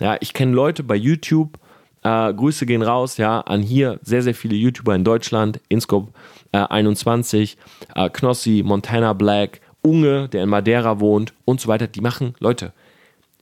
Ja, 0.00 0.18
ich 0.20 0.34
kenne 0.34 0.52
Leute 0.52 0.82
bei 0.82 0.94
YouTube, 0.94 1.58
äh, 2.02 2.32
Grüße 2.32 2.66
gehen 2.66 2.82
raus, 2.82 3.16
ja, 3.16 3.40
an 3.40 3.62
hier 3.62 3.98
sehr, 4.02 4.22
sehr 4.22 4.34
viele 4.34 4.54
YouTuber 4.54 4.94
in 4.94 5.04
Deutschland, 5.04 5.60
Inscope 5.68 6.12
äh, 6.52 6.58
21, 6.58 7.56
äh, 7.94 8.10
Knossi, 8.10 8.62
Montana 8.64 9.12
Black, 9.12 9.60
Unge, 9.82 10.28
der 10.28 10.44
in 10.44 10.48
Madeira 10.48 11.00
wohnt 11.00 11.32
und 11.44 11.60
so 11.60 11.68
weiter. 11.68 11.86
Die 11.86 12.00
machen, 12.00 12.34
Leute, 12.40 12.72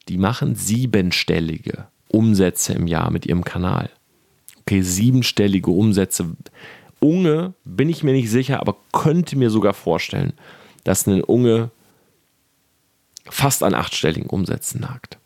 die 0.09 0.19
machen 0.19 0.55
siebenstellige 0.55 1.87
Umsätze 2.09 2.75
im 2.75 2.87
Jahr 2.87 3.11
mit 3.11 3.27
ihrem 3.27 3.45
Kanal 3.45 3.91
okay, 4.67 4.83
siebenstellige 4.83 5.71
Umsätze. 5.71 6.27
Unge 6.99 7.55
bin 7.65 7.89
ich 7.89 8.03
mir 8.03 8.13
nicht 8.13 8.31
sicher, 8.31 8.61
aber 8.61 8.77
könnte 8.93 9.37
mir 9.37 9.51
sogar 9.51 9.75
vorstellen, 9.75 10.33
dass 10.83 11.07
ein 11.07 11.23
Unge 11.23 11.71
fast 13.29 13.63
an 13.63 13.75
achtstelligen 13.75 14.29
Umsätzen 14.29 14.81
nagt. 14.81 15.19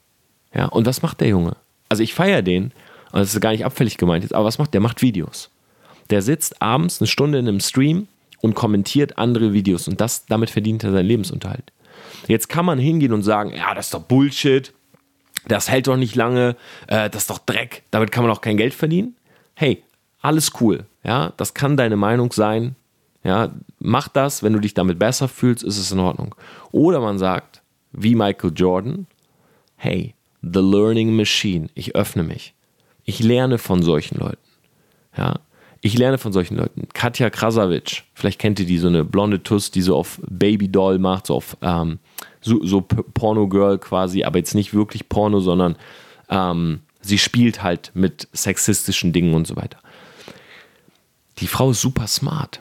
Ja, 0.54 0.66
und 0.66 0.86
was 0.86 1.02
macht 1.02 1.20
der 1.20 1.28
Junge? 1.28 1.56
Also 1.88 2.02
ich 2.02 2.12
feiere 2.12 2.42
den, 2.42 2.72
und 3.12 3.20
das 3.20 3.34
ist 3.34 3.40
gar 3.40 3.52
nicht 3.52 3.64
abfällig 3.64 3.96
gemeint 3.96 4.24
jetzt, 4.24 4.34
aber 4.34 4.44
was 4.44 4.58
macht 4.58 4.74
der? 4.74 4.80
Macht 4.80 5.02
Videos. 5.02 5.50
Der 6.10 6.22
sitzt 6.22 6.60
abends 6.60 7.00
eine 7.00 7.08
Stunde 7.08 7.38
in 7.38 7.48
einem 7.48 7.60
Stream 7.60 8.08
und 8.40 8.54
kommentiert 8.54 9.18
andere 9.18 9.52
Videos 9.52 9.88
und 9.88 10.00
das, 10.00 10.26
damit 10.26 10.50
verdient 10.50 10.84
er 10.84 10.92
seinen 10.92 11.06
Lebensunterhalt. 11.06 11.72
Jetzt 12.26 12.48
kann 12.48 12.64
man 12.64 12.78
hingehen 12.78 13.12
und 13.12 13.22
sagen, 13.22 13.52
ja, 13.54 13.74
das 13.74 13.86
ist 13.86 13.94
doch 13.94 14.02
Bullshit, 14.02 14.72
das 15.46 15.70
hält 15.70 15.86
doch 15.86 15.96
nicht 15.96 16.16
lange, 16.16 16.56
äh, 16.86 17.10
das 17.10 17.22
ist 17.22 17.30
doch 17.30 17.38
Dreck, 17.38 17.82
damit 17.90 18.12
kann 18.12 18.24
man 18.24 18.32
auch 18.32 18.40
kein 18.40 18.56
Geld 18.56 18.74
verdienen 18.74 19.14
hey, 19.60 19.82
alles 20.22 20.52
cool, 20.60 20.86
ja, 21.04 21.34
das 21.36 21.52
kann 21.52 21.76
deine 21.76 21.96
Meinung 21.96 22.32
sein, 22.32 22.76
ja, 23.22 23.52
mach 23.78 24.08
das, 24.08 24.42
wenn 24.42 24.54
du 24.54 24.58
dich 24.58 24.72
damit 24.72 24.98
besser 24.98 25.28
fühlst, 25.28 25.62
ist 25.62 25.76
es 25.76 25.92
in 25.92 25.98
Ordnung. 25.98 26.34
Oder 26.72 27.00
man 27.00 27.18
sagt, 27.18 27.60
wie 27.92 28.14
Michael 28.14 28.52
Jordan, 28.56 29.06
hey, 29.76 30.14
the 30.40 30.60
learning 30.60 31.14
machine, 31.14 31.68
ich 31.74 31.94
öffne 31.94 32.22
mich. 32.22 32.54
Ich 33.10 33.18
lerne 33.18 33.58
von 33.58 33.82
solchen 33.82 34.18
Leuten, 34.18 34.38
ja. 35.16 35.40
Ich 35.80 35.98
lerne 35.98 36.16
von 36.16 36.32
solchen 36.32 36.56
Leuten. 36.56 36.86
Katja 36.92 37.28
Krasavic, 37.28 38.04
vielleicht 38.14 38.38
kennt 38.38 38.60
ihr 38.60 38.66
die, 38.66 38.78
so 38.78 38.86
eine 38.86 39.02
blonde 39.02 39.42
Tuss, 39.42 39.72
die 39.72 39.82
so 39.82 39.96
auf 39.96 40.20
Babydoll 40.28 41.00
macht, 41.00 41.26
so 41.26 41.34
auf 41.34 41.56
ähm, 41.60 41.98
so, 42.40 42.64
so 42.64 42.82
Porno-Girl 42.82 43.78
quasi, 43.78 44.22
aber 44.22 44.38
jetzt 44.38 44.54
nicht 44.54 44.74
wirklich 44.74 45.08
Porno, 45.08 45.40
sondern 45.40 45.74
ähm, 46.28 46.82
Sie 47.00 47.18
spielt 47.18 47.64
halt 47.64 47.90
mit 47.94 48.28
sexistischen 48.32 49.12
Dingen 49.12 49.34
und 49.34 49.48
so 49.48 49.56
weiter. 49.56 49.78
Die 51.38 51.48
Frau 51.48 51.72
ist 51.72 51.80
super 51.80 52.06
smart. 52.06 52.60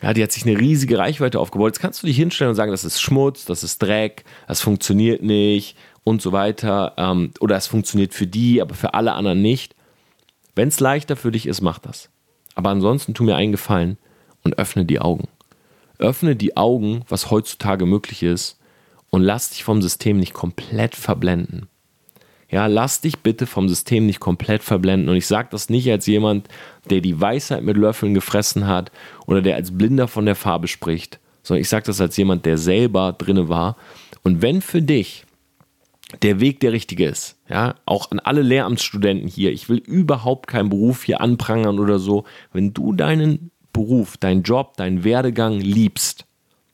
Ja, 0.00 0.14
die 0.14 0.22
hat 0.22 0.32
sich 0.32 0.46
eine 0.46 0.58
riesige 0.58 0.96
Reichweite 0.96 1.40
aufgebaut. 1.40 1.72
Jetzt 1.72 1.80
kannst 1.80 2.02
du 2.02 2.06
dich 2.06 2.16
hinstellen 2.16 2.50
und 2.50 2.56
sagen, 2.56 2.70
das 2.70 2.84
ist 2.84 3.02
Schmutz, 3.02 3.44
das 3.44 3.64
ist 3.64 3.82
Dreck, 3.82 4.24
das 4.46 4.62
funktioniert 4.62 5.22
nicht 5.22 5.76
und 6.08 6.22
so 6.22 6.32
weiter. 6.32 6.94
Ähm, 6.96 7.32
oder 7.40 7.56
es 7.56 7.66
funktioniert 7.66 8.14
für 8.14 8.26
die, 8.26 8.60
aber 8.62 8.74
für 8.74 8.94
alle 8.94 9.12
anderen 9.12 9.42
nicht. 9.42 9.74
Wenn 10.54 10.68
es 10.68 10.80
leichter 10.80 11.16
für 11.16 11.30
dich 11.30 11.46
ist, 11.46 11.60
mach 11.60 11.78
das. 11.78 12.08
Aber 12.54 12.70
ansonsten 12.70 13.14
tu 13.14 13.22
mir 13.22 13.36
einen 13.36 13.52
Gefallen 13.52 13.98
und 14.42 14.58
öffne 14.58 14.84
die 14.84 15.00
Augen. 15.00 15.28
Öffne 15.98 16.36
die 16.36 16.56
Augen, 16.56 17.04
was 17.08 17.30
heutzutage 17.30 17.86
möglich 17.86 18.22
ist, 18.22 18.58
und 19.10 19.22
lass 19.22 19.50
dich 19.50 19.64
vom 19.64 19.80
System 19.80 20.18
nicht 20.18 20.34
komplett 20.34 20.94
verblenden. 20.94 21.68
Ja, 22.50 22.66
lass 22.66 23.00
dich 23.00 23.18
bitte 23.18 23.46
vom 23.46 23.68
System 23.68 24.06
nicht 24.06 24.20
komplett 24.20 24.62
verblenden. 24.62 25.08
Und 25.08 25.16
ich 25.16 25.26
sage 25.26 25.48
das 25.50 25.68
nicht 25.68 25.90
als 25.90 26.06
jemand, 26.06 26.48
der 26.88 27.00
die 27.00 27.20
Weisheit 27.20 27.62
mit 27.62 27.76
Löffeln 27.76 28.14
gefressen 28.14 28.66
hat 28.66 28.90
oder 29.26 29.42
der 29.42 29.56
als 29.56 29.76
Blinder 29.76 30.08
von 30.08 30.24
der 30.24 30.34
Farbe 30.34 30.66
spricht, 30.66 31.18
sondern 31.42 31.60
ich 31.60 31.68
sage 31.68 31.86
das 31.86 32.00
als 32.00 32.16
jemand, 32.16 32.46
der 32.46 32.56
selber 32.56 33.12
drinne 33.12 33.48
war. 33.48 33.76
Und 34.22 34.40
wenn 34.40 34.62
für 34.62 34.80
dich 34.80 35.24
der 36.22 36.40
Weg 36.40 36.60
der 36.60 36.72
richtige 36.72 37.06
ist, 37.06 37.36
ja, 37.48 37.74
auch 37.84 38.10
an 38.10 38.18
alle 38.18 38.42
Lehramtsstudenten 38.42 39.28
hier, 39.28 39.52
ich 39.52 39.68
will 39.68 39.78
überhaupt 39.78 40.46
keinen 40.46 40.70
Beruf 40.70 41.04
hier 41.04 41.20
anprangern 41.20 41.78
oder 41.78 41.98
so, 41.98 42.24
wenn 42.52 42.72
du 42.72 42.92
deinen 42.92 43.50
Beruf, 43.72 44.16
deinen 44.16 44.42
Job, 44.42 44.76
deinen 44.76 45.04
Werdegang 45.04 45.60
liebst, 45.60 46.24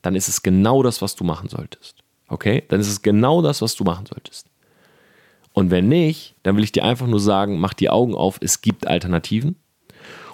dann 0.03 0.15
ist 0.15 0.29
es 0.29 0.43
genau 0.43 0.83
das, 0.83 1.03
was 1.03 1.17
du 1.17 1.25
machen 1.25 1.49
solltest. 1.49 1.97
Okay? 2.29 2.63
Dann 2.69 2.81
ist 2.81 2.89
es 2.89 3.03
genau 3.03 3.43
das, 3.43 3.61
was 3.61 3.75
du 3.75 3.85
machen 3.85 4.07
solltest. 4.07 4.47
Und 5.53 5.71
wenn 5.71 5.89
nicht, 5.89 6.35
dann 6.43 6.57
will 6.57 6.65
ich 6.65 6.73
dir 6.73 6.85
einfach 6.85 7.07
nur 7.07 7.21
sagen, 7.21 7.59
mach 7.59 7.75
die 7.75 7.91
Augen 7.91 8.15
auf, 8.15 8.39
es 8.41 8.61
gibt 8.61 8.87
Alternativen. 8.87 9.57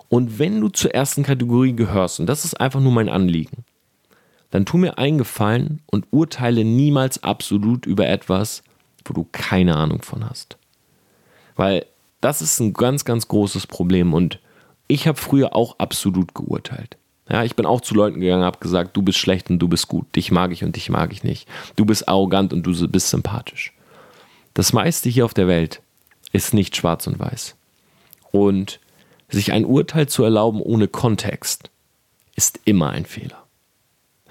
Und 0.08 0.38
wenn 0.38 0.60
du 0.60 0.68
zur 0.68 0.94
ersten 0.94 1.22
Kategorie 1.22 1.74
gehörst, 1.74 2.20
und 2.20 2.26
das 2.26 2.44
ist 2.44 2.60
einfach 2.60 2.80
nur 2.80 2.92
mein 2.92 3.08
Anliegen, 3.08 3.64
dann 4.50 4.66
tu 4.66 4.76
mir 4.76 4.98
einen 4.98 5.18
Gefallen 5.18 5.82
und 5.86 6.06
urteile 6.10 6.64
niemals 6.64 7.22
absolut 7.22 7.86
über 7.86 8.08
etwas, 8.08 8.62
wo 9.10 9.12
du 9.12 9.26
keine 9.32 9.76
Ahnung 9.76 10.02
von 10.02 10.28
hast. 10.28 10.56
Weil 11.56 11.84
das 12.20 12.40
ist 12.40 12.60
ein 12.60 12.72
ganz, 12.72 13.04
ganz 13.04 13.28
großes 13.28 13.66
Problem 13.66 14.14
und 14.14 14.38
ich 14.86 15.06
habe 15.06 15.18
früher 15.18 15.54
auch 15.54 15.78
absolut 15.78 16.34
geurteilt. 16.34 16.96
Ja, 17.28 17.44
ich 17.44 17.54
bin 17.54 17.66
auch 17.66 17.80
zu 17.80 17.94
Leuten 17.94 18.20
gegangen, 18.20 18.44
habe 18.44 18.58
gesagt, 18.58 18.96
du 18.96 19.02
bist 19.02 19.18
schlecht 19.18 19.50
und 19.50 19.58
du 19.58 19.68
bist 19.68 19.88
gut, 19.88 20.16
dich 20.16 20.30
mag 20.30 20.52
ich 20.52 20.64
und 20.64 20.74
dich 20.74 20.90
mag 20.90 21.12
ich 21.12 21.22
nicht. 21.22 21.48
Du 21.76 21.84
bist 21.84 22.08
arrogant 22.08 22.52
und 22.52 22.64
du 22.64 22.88
bist 22.88 23.10
sympathisch. 23.10 23.72
Das 24.54 24.72
meiste 24.72 25.08
hier 25.08 25.24
auf 25.24 25.34
der 25.34 25.46
Welt 25.46 25.80
ist 26.32 26.54
nicht 26.54 26.76
schwarz 26.76 27.06
und 27.06 27.18
weiß. 27.18 27.56
Und 28.32 28.80
sich 29.28 29.52
ein 29.52 29.64
Urteil 29.64 30.08
zu 30.08 30.24
erlauben 30.24 30.60
ohne 30.60 30.88
Kontext 30.88 31.70
ist 32.34 32.60
immer 32.64 32.90
ein 32.90 33.06
Fehler. 33.06 33.39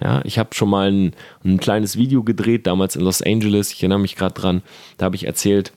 Ja, 0.02 0.22
ich 0.24 0.40
habe 0.40 0.54
schon 0.54 0.70
mal 0.70 0.92
ein, 0.92 1.14
ein, 1.44 1.60
kleines 1.60 1.98
Video 1.98 2.24
gedreht, 2.24 2.68
damals 2.68 2.96
in 2.96 3.04
Los 3.04 3.22
Angeles, 3.22 3.74
ich 3.74 3.82
erinnere 3.82 4.00
mich 4.00 4.16
gerade 4.16 4.34
dran, 4.34 4.62
da 4.98 5.06
habe 5.06 5.16
ich 5.16 5.26
erzählt, 5.26 5.74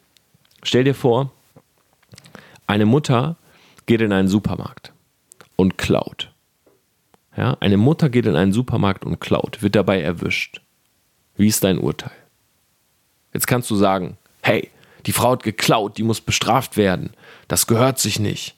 stell 0.63 0.85
dir 0.85 0.95
vor, 0.95 1.33
eine 2.67 2.87
Mutter 2.87 3.37
geht 3.87 4.01
in 4.01 4.13
einen 4.13 4.29
Supermarkt 4.29 4.93
und 5.57 5.77
klaut. 5.77 6.31
Ja, 7.37 7.57
eine 7.61 7.77
Mutter 7.77 8.11
geht 8.11 8.27
in 8.27 8.37
einen 8.37 8.53
Supermarkt 8.53 9.05
und 9.05 9.21
klaut, 9.21 9.63
wird 9.63 9.75
dabei 9.75 10.01
erwischt. 10.01 10.61
Wie 11.37 11.49
ist 11.49 11.65
dein 11.65 11.79
Urteil? 11.79 12.13
Jetzt 13.33 13.47
kannst 13.47 13.71
du 13.71 13.77
sagen, 13.77 14.19
hey, 14.43 14.71
die 15.07 15.13
Frau 15.13 15.33
hat 15.33 15.43
geklaut, 15.43 15.99
die 15.99 16.03
muss 16.03 16.21
bestraft 16.21 16.77
werden. 16.77 17.13
Das 17.49 17.67
gehört 17.67 17.99
sich 17.99 18.21
nicht. 18.21 18.55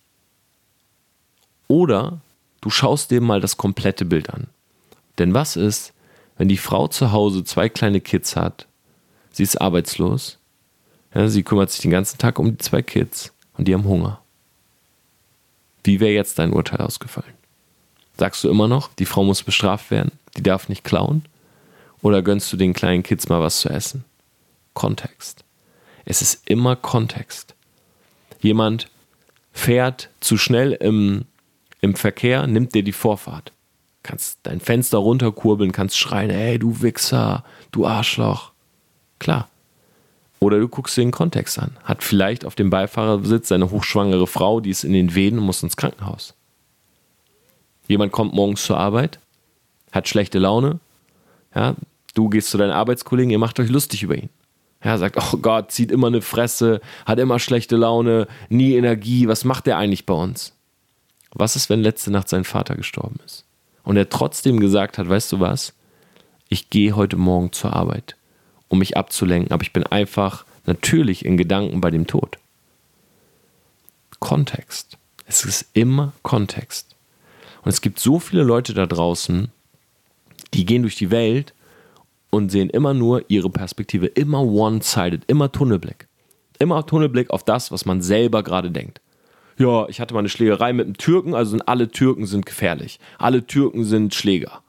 Oder 1.68 2.20
du 2.60 2.70
schaust 2.70 3.10
dir 3.10 3.20
mal 3.20 3.40
das 3.40 3.56
komplette 3.56 4.04
Bild 4.04 4.30
an. 4.30 4.48
Denn 5.18 5.34
was 5.34 5.56
ist, 5.56 5.92
wenn 6.36 6.48
die 6.48 6.56
Frau 6.56 6.88
zu 6.88 7.12
Hause 7.12 7.44
zwei 7.44 7.68
kleine 7.68 8.00
Kids 8.00 8.36
hat, 8.36 8.66
sie 9.30 9.42
ist 9.42 9.60
arbeitslos, 9.60 10.38
ja, 11.14 11.28
sie 11.28 11.44
kümmert 11.44 11.70
sich 11.70 11.82
den 11.82 11.92
ganzen 11.92 12.18
Tag 12.18 12.38
um 12.38 12.50
die 12.50 12.58
zwei 12.58 12.82
Kids 12.82 13.32
und 13.56 13.68
die 13.68 13.74
haben 13.74 13.84
Hunger. 13.84 14.20
Wie 15.84 16.00
wäre 16.00 16.12
jetzt 16.12 16.38
dein 16.38 16.52
Urteil 16.52 16.80
ausgefallen? 16.80 17.34
Sagst 18.16 18.42
du 18.42 18.48
immer 18.48 18.68
noch, 18.68 18.90
die 18.94 19.06
Frau 19.06 19.22
muss 19.22 19.42
bestraft 19.42 19.90
werden, 19.90 20.12
die 20.36 20.42
darf 20.42 20.68
nicht 20.68 20.84
klauen? 20.84 21.24
Oder 22.00 22.22
gönnst 22.22 22.52
du 22.52 22.56
den 22.56 22.72
kleinen 22.72 23.02
Kids 23.02 23.28
mal 23.28 23.40
was 23.40 23.60
zu 23.60 23.68
essen? 23.68 24.04
Kontext. 24.72 25.44
Es 26.04 26.20
ist 26.20 26.48
immer 26.48 26.76
Kontext. 26.76 27.54
Jemand 28.40 28.90
fährt 29.52 30.10
zu 30.20 30.36
schnell 30.36 30.72
im, 30.72 31.24
im 31.80 31.94
Verkehr, 31.94 32.46
nimmt 32.46 32.74
dir 32.74 32.82
die 32.82 32.92
Vorfahrt. 32.92 33.52
Kannst 34.04 34.40
dein 34.42 34.60
Fenster 34.60 34.98
runterkurbeln, 34.98 35.72
kannst 35.72 35.96
schreien, 35.96 36.30
hey 36.30 36.58
du 36.58 36.82
Wichser, 36.82 37.42
du 37.72 37.86
Arschloch. 37.86 38.52
Klar. 39.18 39.48
Oder 40.40 40.60
du 40.60 40.68
guckst 40.68 40.94
dir 40.98 41.00
den 41.00 41.10
Kontext 41.10 41.58
an. 41.58 41.74
Hat 41.84 42.04
vielleicht 42.04 42.44
auf 42.44 42.54
dem 42.54 42.68
Beifahrersitz 42.68 43.48
seine 43.48 43.70
hochschwangere 43.70 44.26
Frau, 44.26 44.60
die 44.60 44.68
ist 44.68 44.84
in 44.84 44.92
den 44.92 45.14
Venen 45.14 45.38
und 45.38 45.46
muss 45.46 45.62
ins 45.62 45.78
Krankenhaus. 45.78 46.34
Jemand 47.88 48.12
kommt 48.12 48.34
morgens 48.34 48.64
zur 48.64 48.76
Arbeit, 48.76 49.18
hat 49.90 50.06
schlechte 50.06 50.38
Laune. 50.38 50.80
Ja, 51.54 51.74
du 52.12 52.28
gehst 52.28 52.50
zu 52.50 52.58
deinen 52.58 52.72
Arbeitskollegen, 52.72 53.30
ihr 53.30 53.38
macht 53.38 53.58
euch 53.58 53.70
lustig 53.70 54.02
über 54.02 54.16
ihn. 54.16 54.28
Ja, 54.84 54.98
sagt, 54.98 55.16
oh 55.16 55.38
Gott, 55.38 55.72
zieht 55.72 55.90
immer 55.90 56.08
eine 56.08 56.20
Fresse, 56.20 56.82
hat 57.06 57.18
immer 57.18 57.38
schlechte 57.38 57.76
Laune, 57.76 58.28
nie 58.50 58.74
Energie, 58.74 59.28
was 59.28 59.44
macht 59.44 59.64
der 59.64 59.78
eigentlich 59.78 60.04
bei 60.04 60.12
uns? 60.12 60.52
Was 61.32 61.56
ist, 61.56 61.70
wenn 61.70 61.80
letzte 61.80 62.10
Nacht 62.10 62.28
sein 62.28 62.44
Vater 62.44 62.74
gestorben 62.74 63.18
ist? 63.24 63.46
Und 63.84 63.96
er 63.96 64.08
trotzdem 64.08 64.58
gesagt 64.58 64.98
hat, 64.98 65.08
weißt 65.08 65.32
du 65.32 65.40
was? 65.40 65.74
Ich 66.48 66.70
gehe 66.70 66.96
heute 66.96 67.16
Morgen 67.16 67.52
zur 67.52 67.74
Arbeit 67.74 68.16
um 68.68 68.78
mich 68.78 68.96
abzulenken, 68.96 69.52
aber 69.52 69.62
ich 69.62 69.72
bin 69.72 69.84
einfach 69.84 70.44
natürlich 70.66 71.24
in 71.24 71.36
Gedanken 71.36 71.80
bei 71.80 71.90
dem 71.90 72.06
Tod. 72.06 72.38
Kontext. 74.18 74.98
Es 75.26 75.44
ist 75.44 75.66
immer 75.74 76.12
Kontext. 76.22 76.96
Und 77.62 77.70
es 77.70 77.80
gibt 77.80 77.98
so 77.98 78.18
viele 78.18 78.42
Leute 78.42 78.74
da 78.74 78.86
draußen, 78.86 79.50
die 80.54 80.66
gehen 80.66 80.82
durch 80.82 80.96
die 80.96 81.10
Welt 81.10 81.54
und 82.30 82.50
sehen 82.50 82.68
immer 82.70 82.94
nur 82.94 83.24
ihre 83.28 83.50
Perspektive, 83.50 84.06
immer 84.06 84.42
one-sided, 84.42 85.22
immer 85.28 85.52
Tunnelblick. 85.52 86.08
Immer 86.58 86.84
Tunnelblick 86.86 87.30
auf 87.30 87.44
das, 87.44 87.70
was 87.70 87.84
man 87.84 88.02
selber 88.02 88.42
gerade 88.42 88.70
denkt. 88.70 89.00
Ja, 89.56 89.88
ich 89.88 90.00
hatte 90.00 90.14
mal 90.14 90.20
eine 90.20 90.28
Schlägerei 90.28 90.72
mit 90.72 90.86
einem 90.86 90.96
Türken, 90.96 91.34
also 91.34 91.52
sind 91.52 91.68
alle 91.68 91.88
Türken 91.88 92.26
sind 92.26 92.46
gefährlich. 92.46 92.98
Alle 93.18 93.46
Türken 93.46 93.84
sind 93.84 94.14
Schläger. 94.14 94.62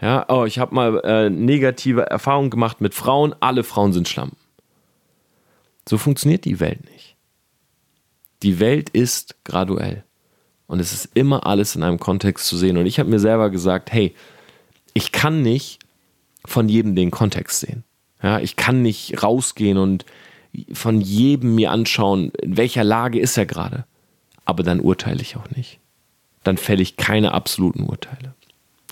Ja, 0.00 0.26
oh, 0.28 0.44
ich 0.44 0.58
habe 0.58 0.74
mal 0.74 1.00
äh, 1.04 1.30
negative 1.30 2.02
Erfahrungen 2.02 2.50
gemacht 2.50 2.80
mit 2.80 2.94
Frauen, 2.94 3.34
alle 3.40 3.64
Frauen 3.64 3.92
sind 3.92 4.08
Schlampen. 4.08 4.36
So 5.88 5.98
funktioniert 5.98 6.44
die 6.44 6.60
Welt 6.60 6.84
nicht. 6.92 7.16
Die 8.42 8.60
Welt 8.60 8.90
ist 8.90 9.36
graduell. 9.44 10.04
Und 10.66 10.80
es 10.80 10.92
ist 10.92 11.10
immer 11.14 11.46
alles 11.46 11.76
in 11.76 11.82
einem 11.82 11.98
Kontext 11.98 12.46
zu 12.46 12.56
sehen. 12.56 12.76
Und 12.76 12.86
ich 12.86 12.98
habe 12.98 13.08
mir 13.08 13.20
selber 13.20 13.50
gesagt, 13.50 13.92
hey, 13.92 14.14
ich 14.94 15.12
kann 15.12 15.42
nicht 15.42 15.78
von 16.44 16.68
jedem 16.68 16.94
den 16.96 17.10
Kontext 17.10 17.60
sehen. 17.60 17.84
Ja, 18.22 18.40
ich 18.40 18.56
kann 18.56 18.82
nicht 18.82 19.22
rausgehen 19.22 19.78
und 19.78 20.04
von 20.72 21.00
jedem 21.00 21.54
mir 21.54 21.70
anschauen, 21.70 22.30
in 22.42 22.56
welcher 22.56 22.84
Lage 22.84 23.18
ist 23.18 23.36
er 23.36 23.46
gerade. 23.46 23.84
Aber 24.44 24.62
dann 24.62 24.80
urteile 24.80 25.20
ich 25.20 25.36
auch 25.36 25.50
nicht. 25.50 25.80
Dann 26.44 26.56
fälle 26.56 26.82
ich 26.82 26.96
keine 26.96 27.32
absoluten 27.32 27.82
Urteile. 27.82 28.34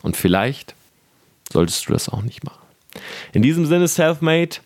Und 0.03 0.17
vielleicht 0.17 0.75
solltest 1.53 1.89
du 1.89 1.93
das 1.93 2.09
auch 2.09 2.23
nicht 2.23 2.45
machen. 2.45 2.67
In 3.33 3.43
diesem 3.43 3.67
Sinne, 3.67 3.89
Selfmade. 3.89 4.57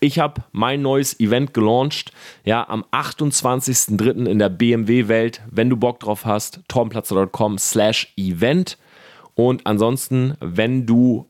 Ich 0.00 0.18
habe 0.18 0.44
mein 0.52 0.82
neues 0.82 1.18
Event 1.20 1.54
gelauncht, 1.54 2.12
ja, 2.44 2.68
am 2.68 2.84
28.03. 2.92 4.26
in 4.26 4.38
der 4.38 4.50
BMW-Welt. 4.50 5.40
Wenn 5.50 5.70
du 5.70 5.76
Bock 5.76 6.00
drauf 6.00 6.26
hast, 6.26 6.60
tormplatzer.com 6.68 7.58
slash 7.58 8.12
event. 8.16 8.76
Und 9.34 9.66
ansonsten, 9.66 10.34
wenn 10.40 10.86
du 10.86 11.26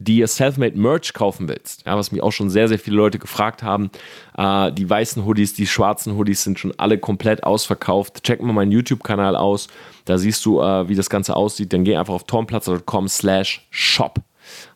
dir 0.00 0.26
Selfmade 0.26 0.78
Merch 0.78 1.12
kaufen 1.12 1.48
willst, 1.48 1.86
ja, 1.86 1.96
was 1.96 2.10
mich 2.10 2.22
auch 2.22 2.32
schon 2.32 2.50
sehr, 2.50 2.68
sehr 2.68 2.78
viele 2.78 2.96
Leute 2.96 3.18
gefragt 3.18 3.62
haben, 3.62 3.90
äh, 4.36 4.72
die 4.72 4.88
weißen 4.88 5.24
Hoodies, 5.24 5.54
die 5.54 5.66
schwarzen 5.66 6.16
Hoodies 6.16 6.42
sind 6.42 6.58
schon 6.58 6.72
alle 6.78 6.98
komplett 6.98 7.44
ausverkauft. 7.44 8.24
Check 8.24 8.42
mal 8.42 8.52
meinen 8.52 8.72
YouTube-Kanal 8.72 9.36
aus, 9.36 9.68
da 10.06 10.18
siehst 10.18 10.44
du, 10.46 10.60
äh, 10.60 10.88
wie 10.88 10.94
das 10.94 11.10
Ganze 11.10 11.36
aussieht. 11.36 11.72
Dann 11.72 11.84
geh 11.84 11.96
einfach 11.96 12.14
auf 12.14 12.24
tormplatzer.com 12.24 13.08
slash 13.08 13.66
shop. 13.70 14.20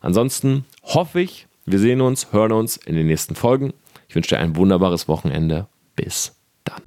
Ansonsten 0.01 0.65
hoffe 0.83 1.21
ich, 1.21 1.47
wir 1.65 1.79
sehen 1.79 2.01
uns, 2.01 2.31
hören 2.31 2.51
uns 2.51 2.77
in 2.77 2.95
den 2.95 3.07
nächsten 3.07 3.35
Folgen. 3.35 3.73
Ich 4.07 4.15
wünsche 4.15 4.29
dir 4.29 4.39
ein 4.39 4.55
wunderbares 4.55 5.07
Wochenende. 5.07 5.67
Bis 5.95 6.35
dann. 6.63 6.81